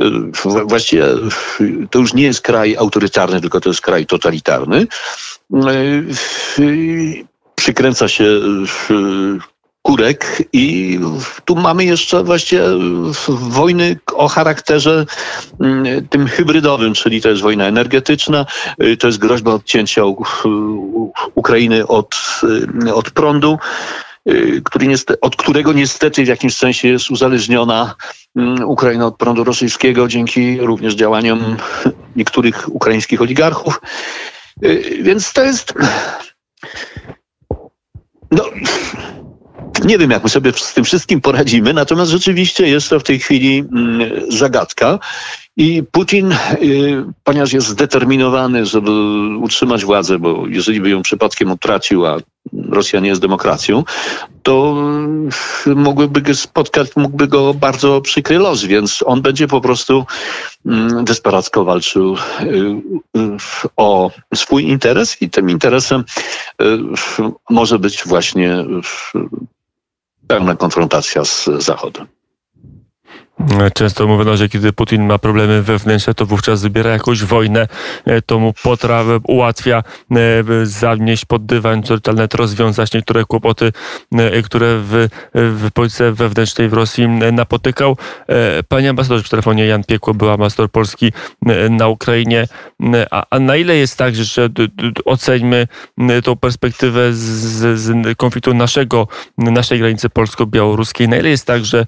E, 0.00 0.10
właściwie 0.64 1.04
to 1.90 1.98
już 1.98 2.14
nie 2.14 2.22
jest 2.22 2.40
kraj 2.40 2.76
autorytarny, 2.76 3.40
tylko 3.40 3.60
to 3.60 3.68
jest 3.68 3.80
kraj 3.80 4.06
totalitarny. 4.06 4.86
Przykręca 7.54 8.08
się 8.08 8.24
kurek 9.86 10.42
i 10.52 10.98
tu 11.44 11.56
mamy 11.56 11.84
jeszcze 11.84 12.24
właśnie 12.24 12.60
wojny 13.28 13.96
o 14.14 14.28
charakterze 14.28 15.06
mm, 15.60 16.08
tym 16.08 16.26
hybrydowym, 16.26 16.94
czyli 16.94 17.22
to 17.22 17.28
jest 17.28 17.42
wojna 17.42 17.64
energetyczna, 17.64 18.46
y, 18.82 18.96
to 18.96 19.06
jest 19.06 19.18
groźba 19.18 19.50
odcięcia 19.50 20.02
Ukrainy 21.34 21.86
od, 21.86 22.14
y, 22.86 22.94
od 22.94 23.10
prądu 23.10 23.58
y, 24.28 24.62
który 24.64 24.86
niestety, 24.86 25.20
od 25.20 25.36
którego 25.36 25.72
niestety 25.72 26.24
w 26.24 26.28
jakimś 26.28 26.56
sensie 26.56 26.88
jest 26.88 27.10
uzależniona 27.10 27.94
mm, 28.36 28.68
Ukraina 28.68 29.06
od 29.06 29.16
prądu 29.16 29.44
rosyjskiego 29.44 30.08
dzięki 30.08 30.58
również 30.58 30.94
działaniom 30.94 31.56
niektórych 32.16 32.74
ukraińskich 32.74 33.22
oligarchów. 33.22 33.80
Więc 35.02 35.32
to 35.32 35.42
jest. 35.42 35.74
No, 38.30 38.44
nie 39.84 39.98
wiem, 39.98 40.10
jak 40.10 40.22
my 40.24 40.28
sobie 40.28 40.52
z 40.52 40.74
tym 40.74 40.84
wszystkim 40.84 41.20
poradzimy, 41.20 41.72
natomiast 41.74 42.10
rzeczywiście 42.10 42.68
jest 42.68 42.88
to 42.90 43.00
w 43.00 43.02
tej 43.02 43.18
chwili 43.18 43.58
mm, 43.58 44.10
zagadka. 44.28 44.98
I 45.56 45.82
Putin, 45.92 46.32
y, 46.32 47.04
ponieważ 47.24 47.52
jest 47.52 47.66
zdeterminowany, 47.66 48.66
żeby 48.66 48.90
utrzymać 49.38 49.84
władzę, 49.84 50.18
bo 50.18 50.46
jeżeli 50.46 50.80
by 50.80 50.90
ją 50.90 51.02
przypadkiem 51.02 51.50
utracił, 51.50 52.06
a 52.06 52.18
Rosja 52.68 53.00
nie 53.00 53.08
jest 53.08 53.20
demokracją, 53.20 53.84
to 54.42 54.76
mógłby 55.66 56.20
go 56.20 56.34
spotkać, 56.34 56.88
mógłby 56.96 57.28
go 57.28 57.54
bardzo 57.54 58.00
przykry 58.00 58.38
los, 58.38 58.64
więc 58.64 59.02
on 59.06 59.22
będzie 59.22 59.48
po 59.48 59.60
prostu 59.60 60.04
mm, 60.66 61.04
desperacko 61.04 61.64
walczył 61.64 62.14
y, 62.14 62.46
y, 62.46 63.36
o 63.76 64.10
swój 64.34 64.64
interes 64.64 65.22
i 65.22 65.30
tym 65.30 65.50
interesem 65.50 66.04
może 67.50 67.78
być 67.78 68.02
właśnie 68.06 68.64
pełna 70.28 70.56
konfrontacja 70.56 71.24
z 71.24 71.44
Zachodem. 71.58 72.06
Często 73.74 74.06
mówiono, 74.06 74.36
że 74.36 74.48
kiedy 74.48 74.72
Putin 74.72 75.06
ma 75.06 75.18
problemy 75.18 75.62
wewnętrzne, 75.62 76.14
to 76.14 76.26
wówczas 76.26 76.62
wybiera 76.62 76.90
jakąś 76.90 77.24
wojnę, 77.24 77.68
e, 78.04 78.22
to 78.22 78.38
mu 78.38 78.52
potrawę 78.62 79.18
ułatwia 79.28 79.82
e, 80.10 80.22
zamieść 80.62 81.24
pod 81.24 81.46
dywan, 81.46 81.82
czy 81.82 81.94
rozwiązać 82.34 82.92
niektóre 82.92 83.24
kłopoty, 83.24 83.72
e, 84.12 84.42
które 84.42 84.78
w, 84.78 85.08
w 85.34 85.70
polityce 85.74 86.12
wewnętrznej 86.12 86.68
w 86.68 86.72
Rosji 86.72 87.08
napotykał. 87.08 87.96
Panie 88.68 88.90
ambasadorze, 88.90 89.24
w 89.24 89.28
telefonie 89.28 89.66
Jan 89.66 89.84
Piekło 89.84 90.14
był 90.14 90.30
ambasador 90.30 90.70
Polski 90.70 91.12
na 91.70 91.88
Ukrainie. 91.88 92.46
A, 93.10 93.26
a 93.30 93.38
na 93.38 93.56
ile 93.56 93.76
jest 93.76 93.98
tak, 93.98 94.14
że 94.14 94.48
oceńmy 95.04 95.68
tą 96.24 96.36
perspektywę 96.36 97.12
z, 97.12 97.78
z 97.78 98.16
konfliktu 98.18 98.54
naszego, 98.54 99.08
naszej 99.38 99.78
granicy 99.78 100.08
polsko-białoruskiej, 100.08 101.08
na 101.08 101.16
ile 101.16 101.28
jest 101.28 101.46
tak, 101.46 101.64
że 101.64 101.86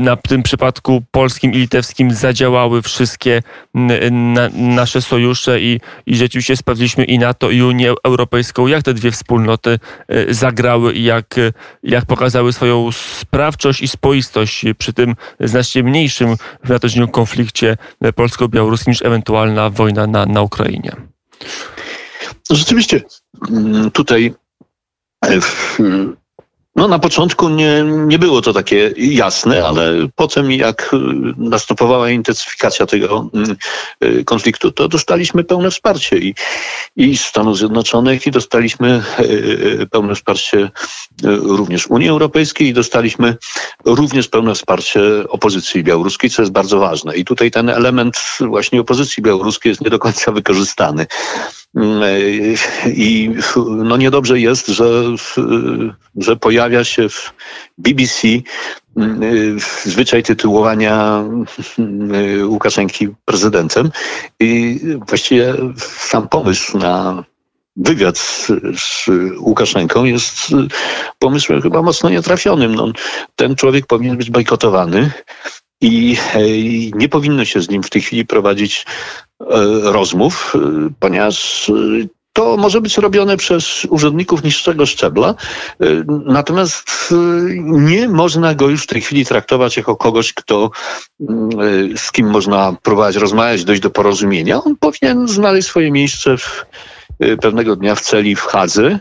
na 0.00 0.16
tym 0.16 0.42
przypadku 0.42 0.75
przypadku 0.76 1.02
polskim 1.10 1.52
i 1.52 1.56
litewskim 1.56 2.10
zadziałały 2.10 2.82
wszystkie 2.82 3.42
na, 3.74 4.48
nasze 4.52 5.02
sojusze 5.02 5.60
i, 5.60 5.80
i 6.06 6.16
rzeczywiście 6.16 6.56
sprawdziliśmy 6.56 7.04
i 7.04 7.18
NATO, 7.18 7.50
i 7.50 7.62
Unię 7.62 7.94
Europejską, 8.04 8.66
jak 8.66 8.82
te 8.82 8.94
dwie 8.94 9.10
wspólnoty 9.10 9.78
e, 10.08 10.34
zagrały 10.34 10.92
i 10.92 11.04
jak, 11.04 11.34
jak 11.82 12.06
pokazały 12.06 12.52
swoją 12.52 12.92
sprawczość 12.92 13.82
i 13.82 13.88
spoistość 13.88 14.64
przy 14.78 14.92
tym 14.92 15.16
znacznie 15.40 15.82
mniejszym 15.82 16.36
w 16.64 16.68
natężeniu 16.68 17.08
konflikcie 17.08 17.76
polsko-białoruskim 18.14 18.90
niż 18.90 19.02
ewentualna 19.02 19.70
wojna 19.70 20.06
na, 20.06 20.26
na 20.26 20.42
Ukrainie. 20.42 20.92
Rzeczywiście, 22.50 23.00
tutaj 23.92 24.34
No 26.76 26.88
na 26.88 26.98
początku 26.98 27.48
nie, 27.48 27.84
nie 27.84 28.18
było 28.18 28.42
to 28.42 28.52
takie 28.52 28.92
jasne, 28.96 29.66
ale 29.66 30.08
potem 30.14 30.52
jak 30.52 30.90
y, 30.94 30.96
następowała 31.36 32.10
intensyfikacja 32.10 32.86
tego 32.86 33.30
mm, 33.34 33.56
y, 34.04 34.24
konfliktu, 34.24 34.72
to 34.72 34.88
dostaliśmy 34.88 35.44
pełne 35.44 35.70
wsparcie 35.70 36.18
i, 36.18 36.34
i 36.96 37.16
Stanów 37.16 37.58
Zjednoczonych 37.58 38.26
i 38.26 38.30
dostaliśmy 38.30 39.02
y, 39.20 39.86
pełne 39.90 40.14
wsparcie 40.14 40.70
również 41.42 41.86
Unii 41.86 42.08
Europejskiej 42.08 42.68
i 42.68 42.72
dostaliśmy 42.72 43.36
również 43.84 44.28
pełne 44.28 44.54
wsparcie 44.54 45.00
opozycji 45.28 45.84
białoruskiej, 45.84 46.30
co 46.30 46.42
jest 46.42 46.52
bardzo 46.52 46.78
ważne. 46.78 47.16
I 47.16 47.24
tutaj 47.24 47.50
ten 47.50 47.68
element 47.68 48.16
właśnie 48.40 48.80
opozycji 48.80 49.22
białoruskiej 49.22 49.70
jest 49.70 49.80
nie 49.80 49.90
do 49.90 49.98
końca 49.98 50.32
wykorzystany. 50.32 51.06
Mm, 51.76 52.02
I 52.86 53.34
no 53.66 53.96
niedobrze 53.96 54.40
jest, 54.40 54.66
że, 54.66 55.02
że 56.16 56.36
pojawia 56.36 56.84
się 56.84 57.08
w 57.08 57.34
BBC 57.78 58.28
mm, 58.96 59.20
zwyczaj 59.84 60.22
tytułowania 60.22 61.24
mm, 61.78 62.48
Łukaszenki 62.50 63.08
prezydentem. 63.24 63.90
I 64.40 64.80
właściwie 65.08 65.54
sam 65.76 66.28
pomysł 66.28 66.78
na 66.78 67.24
wywiad 67.76 68.18
z, 68.18 68.46
z, 68.76 69.06
Łukaszenką 69.38 70.04
jest 70.04 70.32
pomysłem 71.18 71.62
chyba 71.62 71.82
mocno 71.82 72.10
nietrafionym. 72.10 72.74
No, 72.74 72.92
ten 73.36 73.56
człowiek 73.56 73.86
powinien 73.86 74.16
być 74.16 74.30
bojkotowany 74.30 75.10
i 75.80 76.16
nie 76.94 77.08
powinno 77.08 77.44
się 77.44 77.60
z 77.60 77.68
nim 77.68 77.82
w 77.82 77.90
tej 77.90 78.02
chwili 78.02 78.26
prowadzić 78.26 78.86
e, 79.40 79.44
rozmów, 79.82 80.52
e, 80.54 80.58
ponieważ 81.00 81.68
e, 81.68 81.72
to 82.32 82.56
może 82.56 82.80
być 82.80 82.98
robione 82.98 83.36
przez 83.36 83.86
urzędników 83.90 84.44
niższego 84.44 84.86
szczebla, 84.86 85.34
natomiast 86.08 87.14
nie 87.60 88.08
można 88.08 88.54
go 88.54 88.68
już 88.68 88.82
w 88.82 88.86
tej 88.86 89.00
chwili 89.00 89.26
traktować 89.26 89.76
jako 89.76 89.96
kogoś, 89.96 90.32
kto, 90.32 90.70
z 91.96 92.12
kim 92.12 92.30
można 92.30 92.76
próbować 92.82 93.16
rozmawiać, 93.16 93.64
dojść 93.64 93.82
do 93.82 93.90
porozumienia. 93.90 94.62
On 94.64 94.76
powinien 94.76 95.28
znaleźć 95.28 95.68
swoje 95.68 95.90
miejsce 95.90 96.36
w, 96.36 96.66
pewnego 97.40 97.76
dnia 97.76 97.94
w 97.94 98.00
celi 98.00 98.36
w 98.36 98.40
Hadze, 98.40 98.98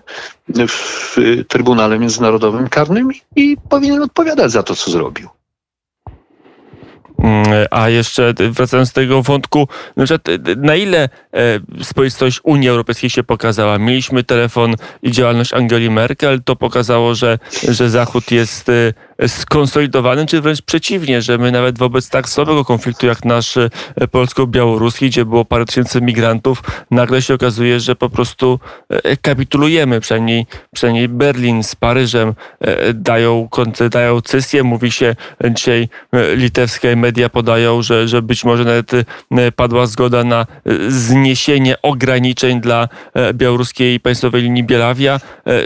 w 0.67 1.15
Trybunale 1.47 1.99
Międzynarodowym 1.99 2.69
Karnym 2.69 3.09
i 3.35 3.57
powinien 3.69 4.01
odpowiadać 4.01 4.51
za 4.51 4.63
to, 4.63 4.75
co 4.75 4.91
zrobił. 4.91 5.29
Mm, 7.19 7.65
a 7.71 7.89
jeszcze 7.89 8.33
wracając 8.51 8.89
do 8.91 9.01
tego 9.01 9.21
wątku, 9.21 9.67
na 10.57 10.75
ile 10.75 11.09
e, 11.33 11.39
spoistość 11.83 12.39
Unii 12.43 12.69
Europejskiej 12.69 13.09
się 13.09 13.23
pokazała? 13.23 13.79
Mieliśmy 13.79 14.23
telefon 14.23 14.75
i 15.01 15.11
działalność 15.11 15.53
Angeli 15.53 15.89
Merkel, 15.89 16.41
to 16.43 16.55
pokazało, 16.55 17.15
że, 17.15 17.39
że 17.69 17.89
Zachód 17.89 18.31
jest 18.31 18.71
e, 19.17 19.29
skonsolidowany, 19.29 20.25
czy 20.25 20.41
wręcz 20.41 20.61
przeciwnie, 20.61 21.21
że 21.21 21.37
my 21.37 21.51
nawet 21.51 21.77
wobec 21.77 22.09
tak 22.09 22.29
słabego 22.29 22.65
konfliktu 22.65 23.07
jak 23.07 23.25
nasz 23.25 23.57
e, 23.57 23.69
polsko-białoruski, 24.11 25.09
gdzie 25.09 25.25
było 25.25 25.45
parę 25.45 25.65
tysięcy 25.65 26.01
migrantów, 26.01 26.63
nagle 26.91 27.21
się 27.21 27.33
okazuje, 27.33 27.79
że 27.79 27.95
po 27.95 28.09
prostu 28.09 28.59
kapitulujemy. 29.21 29.99
Przynajmniej, 29.99 30.45
przynajmniej 30.73 31.09
Berlin 31.09 31.63
z 31.63 31.75
Paryżem 31.75 32.33
dają, 32.93 33.47
dają 33.91 34.21
cysję. 34.21 34.63
Mówi 34.63 34.91
się 34.91 35.15
dzisiaj 35.55 35.89
litewskie 36.35 36.95
media 36.95 37.29
podają, 37.29 37.81
że, 37.81 38.07
że 38.07 38.21
być 38.21 38.43
może 38.43 38.63
nawet 38.65 38.93
e, 38.93 39.51
padła 39.51 39.85
zgoda 39.85 40.23
na 40.23 40.41
e, 40.41 40.45
zniesienie 40.91 41.81
ograniczeń 41.81 42.61
dla 42.61 42.87
e, 43.13 43.33
białoruskiej 43.33 43.99
państwowej 43.99 44.41
linii 44.41 44.63
Bielawia, 44.63 45.19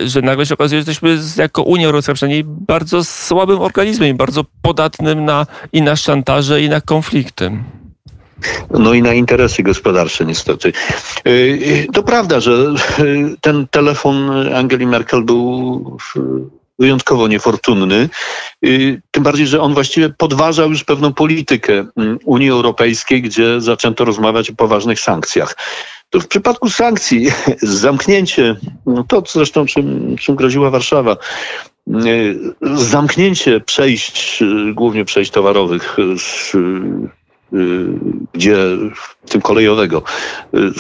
że 0.06 0.22
nagle 0.22 0.46
się 0.46 0.54
okazuje, 0.54 0.82
że 0.82 0.92
jesteśmy 0.92 1.42
jako 1.44 1.64
Unia 1.64 1.86
Europejska 1.86 2.14
przynajmniej 2.14 2.44
bardzo 2.44 3.04
słabym 3.40 3.62
organizmem 3.62 4.10
i 4.10 4.14
bardzo 4.14 4.46
podatnym 4.62 5.26
na, 5.26 5.46
i 5.74 5.82
na 5.82 5.96
szantaże, 5.96 6.62
i 6.62 6.70
na 6.70 6.82
konflikty. 6.82 7.52
No 8.72 8.94
i 8.94 9.02
na 9.02 9.14
interesy 9.14 9.64
gospodarcze 9.64 10.26
niestety. 10.26 10.74
To 11.94 12.04
prawda, 12.04 12.40
że 12.40 12.52
ten 13.42 13.68
telefon 13.68 14.32
Angeli 14.56 14.88
Merkel 14.88 15.24
był 15.24 15.98
wyjątkowo 16.80 17.28
niefortunny. 17.28 18.10
Y, 18.66 19.02
tym 19.12 19.24
bardziej, 19.24 19.48
że 19.48 19.62
on 19.62 19.74
właściwie 19.74 20.10
podważał 20.10 20.70
już 20.70 20.84
pewną 20.84 21.14
politykę 21.14 21.86
mm, 21.98 22.20
Unii 22.26 22.50
Europejskiej, 22.50 23.22
gdzie 23.22 23.62
zaczęto 23.62 24.06
rozmawiać 24.06 24.50
o 24.50 24.56
poważnych 24.56 25.00
sankcjach. 25.00 25.56
To 26.10 26.20
w 26.20 26.28
przypadku 26.28 26.70
sankcji 26.70 27.32
zamknięcie, 27.62 28.56
no 28.86 29.04
to 29.04 29.24
zresztą 29.28 29.66
czym, 29.66 30.16
czym 30.18 30.36
groziła 30.36 30.70
Warszawa, 30.70 31.14
y, 31.14 31.18
zamknięcie 32.62 33.60
przejść, 33.60 34.42
y, 34.42 34.74
głównie 34.74 35.06
przejść 35.06 35.32
towarowych 35.32 35.98
z 36.18 36.56
Y, 37.54 37.86
gdzie 38.34 38.58
tym 39.30 39.42
kolejowego 39.42 40.04
y, 40.54 40.72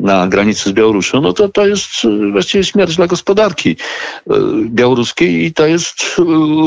na 0.00 0.28
granicy 0.28 0.70
z 0.70 0.72
Białorusią, 0.72 1.20
no 1.20 1.32
to 1.32 1.48
to 1.48 1.66
jest 1.66 1.90
właściwie 2.32 2.64
śmierć 2.64 2.96
dla 2.96 3.06
gospodarki 3.06 3.70
y, 3.70 3.76
białoruskiej 4.68 5.44
i 5.44 5.52
to 5.52 5.66
jest 5.66 6.16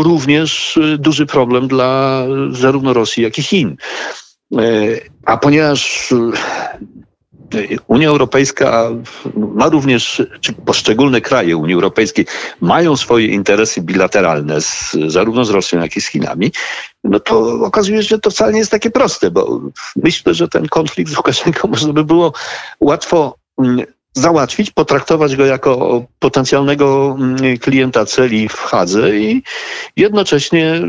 również 0.02 0.80
duży 0.98 1.26
problem 1.26 1.68
dla 1.68 2.24
zarówno 2.52 2.94
Rosji, 2.94 3.24
jak 3.24 3.38
i 3.38 3.44
Chin. 3.44 3.76
A 5.26 5.38
ponieważ 5.38 6.14
Unia 7.88 8.10
Europejska 8.10 8.90
ma 9.36 9.70
również, 9.70 10.22
czy 10.42 10.54
poszczególne 10.54 11.22
kraje 11.22 11.58
Unii 11.58 11.74
Europejskiej 11.76 12.26
mają 12.62 12.98
swoje 12.98 13.28
interesy 13.28 13.82
bilateralne 13.82 14.62
z, 14.62 14.96
zarówno 15.08 15.46
z 15.46 15.50
Rosją, 15.50 15.82
jak 15.82 15.98
i 15.98 16.02
z 16.02 16.08
Chinami, 16.08 16.52
no 17.04 17.20
to 17.20 17.40
okazuje 17.66 18.04
się, 18.04 18.10
że 18.10 18.20
to 18.20 18.32
wcale 18.32 18.54
nie 18.54 18.60
jest 18.60 18.72
takie 18.72 18.92
proste, 18.92 19.32
bo 19.32 19.62
myślę, 19.96 20.34
że 20.34 20.48
ten 20.48 20.68
konflikt 20.68 21.12
z 21.12 21.18
Łukaszenką 21.18 21.68
można 21.74 21.94
by 21.94 22.04
było 22.04 22.34
łatwo 22.80 23.36
mm, 23.58 23.86
załatwić, 24.14 24.72
potraktować 24.72 25.36
go 25.36 25.46
jako 25.46 26.06
potencjalnego 26.20 27.18
mm, 27.20 27.58
klienta 27.58 28.06
celi 28.06 28.50
w 28.50 28.56
Hadze 28.56 29.18
i 29.18 29.44
jednocześnie 29.96 30.82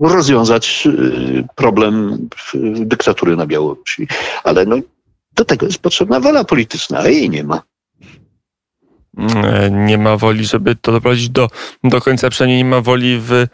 rozwiązać 0.00 0.86
y, 0.86 1.44
problem 1.54 2.18
dyktatury 2.74 3.36
na 3.36 3.46
Białorusi. 3.46 4.08
Ale 4.44 4.66
no, 4.66 4.76
do 5.32 5.44
tego 5.44 5.66
jest 5.66 5.78
potrzebna 5.78 6.20
wola 6.20 6.44
polityczna, 6.44 6.98
a 6.98 7.08
jej 7.08 7.30
nie 7.30 7.44
ma. 7.44 7.62
E, 9.18 9.70
nie 9.70 9.98
ma 9.98 10.16
woli, 10.16 10.44
żeby 10.44 10.76
to 10.76 10.92
doprowadzić 10.92 11.28
do, 11.28 11.48
do 11.84 12.00
końca, 12.00 12.30
przynajmniej 12.30 12.58
nie 12.58 12.70
ma 12.70 12.80
woli 12.80 13.18
w, 13.18 13.46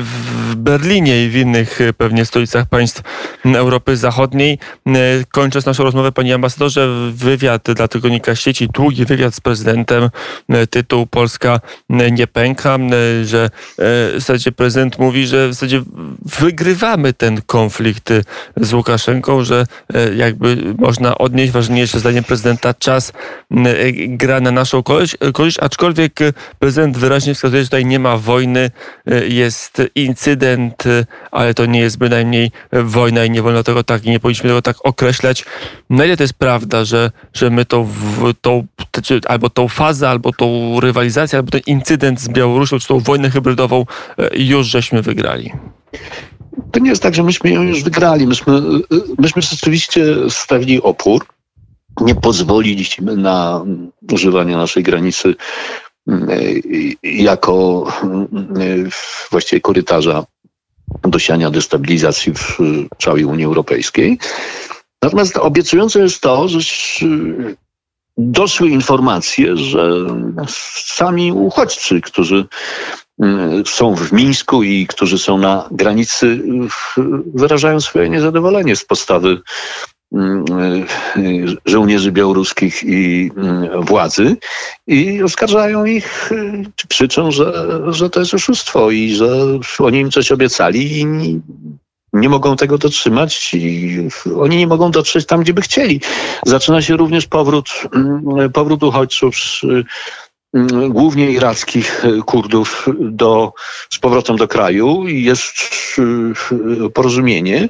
w 0.00 0.54
Berlinie 0.56 1.24
i 1.24 1.28
w 1.28 1.36
innych 1.36 1.80
e, 1.80 1.92
pewnie 1.92 2.24
stolicach 2.24 2.66
państw 2.66 3.02
Europy 3.44 3.96
Zachodniej. 3.96 4.58
E, 4.86 4.92
kończąc 5.32 5.66
naszą 5.66 5.84
rozmowę, 5.84 6.12
panie 6.12 6.34
ambasadorze, 6.34 6.88
wywiad 7.12 7.62
dla 7.62 7.88
tygodnika 7.88 8.34
sieci, 8.34 8.68
długi 8.68 9.04
wywiad 9.04 9.34
z 9.34 9.40
prezydentem, 9.40 10.10
tytuł 10.70 11.06
Polska 11.06 11.60
nie 11.88 12.26
pęka, 12.26 12.78
że 13.24 13.50
w 13.78 14.16
zasadzie 14.18 14.52
prezydent 14.52 14.98
mówi, 14.98 15.26
że 15.26 15.48
w 15.48 15.52
zasadzie 15.54 15.82
wygrywamy 16.40 17.12
ten 17.12 17.42
konflikt 17.46 18.12
z 18.56 18.72
Łukaszenką, 18.72 19.44
że 19.44 19.66
jakby 20.16 20.74
można 20.78 21.18
odnieść 21.18 21.52
ważniejsze 21.52 22.00
zdaniem 22.00 22.24
prezydenta 22.24 22.74
czas 22.74 23.12
gra 24.08 24.40
na 24.40 24.50
naszą 24.50 24.77
korzyść, 24.82 25.16
korzyść, 25.32 25.58
aczkolwiek 25.60 26.18
prezydent 26.58 26.98
wyraźnie 26.98 27.34
wskazuje, 27.34 27.62
że 27.62 27.68
tutaj 27.68 27.86
nie 27.86 27.98
ma 27.98 28.16
wojny, 28.16 28.70
jest 29.28 29.82
incydent, 29.94 30.84
ale 31.30 31.54
to 31.54 31.66
nie 31.66 31.80
jest 31.80 31.98
bynajmniej 31.98 32.50
wojna 32.72 33.24
i 33.24 33.30
nie 33.30 33.42
wolno 33.42 33.62
tego 33.62 33.84
tak, 33.84 34.04
nie 34.04 34.20
powinniśmy 34.20 34.48
tego 34.48 34.62
tak 34.62 34.76
określać. 34.84 35.44
Na 35.90 36.04
ile 36.04 36.16
to 36.16 36.22
jest 36.22 36.34
prawda, 36.34 36.84
że, 36.84 37.10
że 37.32 37.50
my 37.50 37.64
tą 37.64 37.88
albo 39.28 39.50
tą 39.50 39.68
fazę, 39.68 40.08
albo 40.08 40.32
tą 40.32 40.80
rywalizację, 40.80 41.38
albo 41.38 41.50
ten 41.50 41.60
incydent 41.66 42.20
z 42.20 42.28
Białorusią, 42.28 42.78
czy 42.78 42.88
tą 42.88 43.00
wojnę 43.00 43.30
hybrydową 43.30 43.86
już 44.32 44.66
żeśmy 44.66 45.02
wygrali? 45.02 45.52
To 46.72 46.80
nie 46.80 46.90
jest 46.90 47.02
tak, 47.02 47.14
że 47.14 47.22
myśmy 47.22 47.50
ją 47.50 47.62
już 47.62 47.84
wygrali. 47.84 48.26
Myśmy, 48.26 48.60
myśmy 49.18 49.42
rzeczywiście 49.42 50.04
stawili 50.28 50.82
opór 50.82 51.26
nie 52.00 52.14
pozwoliliśmy 52.14 53.16
na 53.16 53.64
używanie 54.12 54.56
naszej 54.56 54.82
granicy 54.82 55.34
mm, 56.08 56.28
jako 57.02 57.86
mm, 58.02 58.90
właściwie 59.30 59.60
korytarza 59.60 60.24
do 61.02 61.18
siania 61.18 61.50
destabilizacji 61.50 62.32
w 62.34 62.58
całej 62.98 63.24
Unii 63.24 63.44
Europejskiej. 63.44 64.18
Natomiast 65.02 65.36
obiecujące 65.36 66.00
jest 66.00 66.20
to, 66.20 66.48
że 66.48 66.58
doszły 68.18 68.68
informacje, 68.68 69.56
że 69.56 69.90
sami 70.84 71.32
uchodźcy, 71.32 72.00
którzy 72.00 72.46
mm, 73.22 73.66
są 73.66 73.94
w 73.94 74.12
Mińsku 74.12 74.62
i 74.62 74.86
którzy 74.86 75.18
są 75.18 75.38
na 75.38 75.68
granicy, 75.70 76.42
wyrażają 77.34 77.80
swoje 77.80 78.08
niezadowolenie 78.08 78.76
z 78.76 78.84
postawy 78.84 79.28
y, 79.28 79.40
żołnierzy 81.66 82.12
białoruskich 82.12 82.84
i 82.84 83.30
mm, 83.36 83.84
władzy 83.84 84.36
i 84.86 85.22
oskarżają 85.22 85.84
ich, 85.84 86.32
y, 86.32 86.64
czy 86.76 86.88
krzyczą, 86.88 87.30
że, 87.30 87.80
że 87.88 88.10
to 88.10 88.20
jest 88.20 88.34
oszustwo 88.34 88.90
i 88.90 89.14
że 89.14 89.28
oni 89.78 89.98
im 89.98 90.10
coś 90.10 90.32
obiecali 90.32 91.00
i 91.00 91.06
nie, 92.12 92.28
mogą 92.28 92.56
tego 92.56 92.78
dotrzymać 92.78 93.54
i 93.54 93.98
oni 94.36 94.56
nie 94.56 94.66
mogą 94.66 94.90
dotrzeć 94.90 95.26
tam, 95.26 95.40
gdzie 95.40 95.54
by 95.54 95.62
chcieli. 95.62 96.00
Zaczyna 96.46 96.82
się 96.82 96.96
również 96.96 97.26
powrót, 97.26 97.68
mm, 97.94 98.52
powrót 98.52 98.82
uchodźców 98.82 99.36
z, 99.36 99.60
mm, 100.54 100.92
głównie 100.92 101.30
irackich 101.30 102.04
Kurdów 102.26 102.86
do, 103.00 103.52
z 103.90 103.98
powrotem 103.98 104.36
do 104.36 104.48
kraju 104.48 105.08
i 105.08 105.22
jest 105.22 105.54
y, 105.98 106.90
porozumienie. 106.90 107.68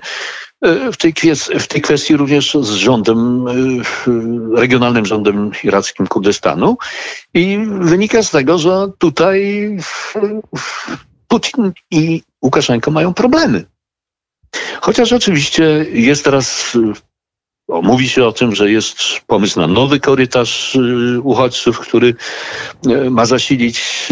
W 0.93 0.97
tej, 0.97 1.15
kwestii, 1.15 1.59
w 1.59 1.67
tej 1.67 1.81
kwestii 1.83 2.17
również 2.17 2.57
z 2.61 2.71
rządem, 2.71 3.49
y, 3.49 4.61
regionalnym 4.61 5.07
rządem 5.07 5.51
irackim 5.65 6.07
Kurdystanu. 6.07 6.77
I 7.35 7.59
wynika 7.81 8.23
z 8.23 8.31
tego, 8.31 8.59
że 8.59 8.87
tutaj 8.99 9.77
Putin 11.29 11.73
i 11.91 12.23
Łukaszenko 12.43 12.91
mają 12.91 13.15
problemy. 13.15 13.65
Chociaż 14.81 15.13
oczywiście 15.13 15.87
jest 15.93 16.25
teraz, 16.25 16.77
mówi 17.69 18.09
się 18.09 18.25
o 18.25 18.33
tym, 18.33 18.55
że 18.55 18.71
jest 18.71 18.99
pomysł 19.27 19.61
na 19.61 19.67
nowy 19.67 20.01
korytarz 20.01 20.77
y, 20.77 21.21
uchodźców, 21.23 21.81
który 21.81 22.15
y, 22.87 23.11
ma 23.11 23.27
zasilić 23.27 24.09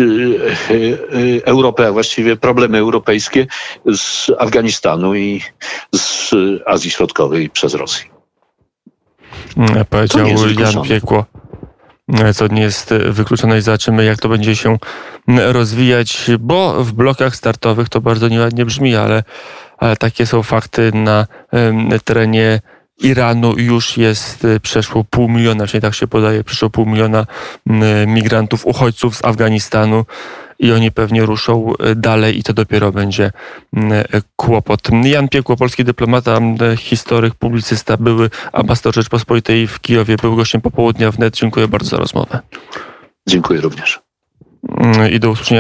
y, 0.70 1.42
Europę, 1.44 1.86
a 1.86 1.92
właściwie 1.92 2.36
problemy 2.36 2.78
europejskie 2.78 3.46
z 3.94 4.30
Afganistanu 4.38 5.14
i 5.14 5.42
z 5.94 6.34
Azji 6.66 6.90
Środkowej 6.90 7.50
przez 7.50 7.74
Rosję. 7.74 8.04
Powiedział 9.90 10.26
Jan 10.58 10.82
Piekło 10.82 11.24
co 12.34 12.46
nie 12.46 12.62
jest 12.62 12.94
wykluczone 13.10 13.58
i 13.58 13.60
zobaczymy, 13.60 14.04
jak 14.04 14.18
to 14.18 14.28
będzie 14.28 14.56
się 14.56 14.78
rozwijać, 15.28 16.30
bo 16.40 16.84
w 16.84 16.92
blokach 16.92 17.36
startowych 17.36 17.88
to 17.88 18.00
bardzo 18.00 18.28
nieładnie 18.28 18.64
brzmi, 18.64 18.96
ale, 18.96 19.22
ale 19.78 19.96
takie 19.96 20.26
są 20.26 20.42
fakty 20.42 20.90
na 20.94 21.26
terenie 22.04 22.60
Iranu 23.02 23.58
już 23.58 23.96
jest 23.96 24.46
przeszło 24.62 25.04
pół 25.04 25.28
miliona, 25.28 25.66
czyli 25.66 25.80
tak 25.80 25.94
się 25.94 26.06
podaje, 26.06 26.44
przeszło 26.44 26.70
pół 26.70 26.86
miliona 26.86 27.26
migrantów, 28.06 28.66
uchodźców 28.66 29.16
z 29.16 29.24
Afganistanu 29.24 30.04
i 30.58 30.72
oni 30.72 30.92
pewnie 30.92 31.26
ruszą 31.26 31.72
e, 31.78 31.94
dalej 31.94 32.38
i 32.38 32.42
to 32.42 32.52
dopiero 32.52 32.92
będzie 32.92 33.32
e, 33.76 34.04
kłopot. 34.36 34.80
Jan 35.04 35.28
Piekło, 35.28 35.56
polski 35.56 35.84
dyplomata, 35.84 36.38
historyk, 36.76 37.34
publicysta, 37.34 37.96
były 37.96 38.30
ambasador 38.52 38.94
Rzeczpospolitej 38.94 39.66
w 39.66 39.80
Kijowie, 39.80 40.16
był 40.16 40.36
gościem 40.36 40.60
popołudnia 40.60 41.10
wnet. 41.10 41.36
Dziękuję 41.36 41.68
bardzo 41.68 41.90
za 41.90 41.96
rozmowę. 41.96 42.40
Dziękuję 43.28 43.60
również. 43.60 44.00
I 45.12 45.20
do 45.20 45.30
usłyszenia. 45.30 45.54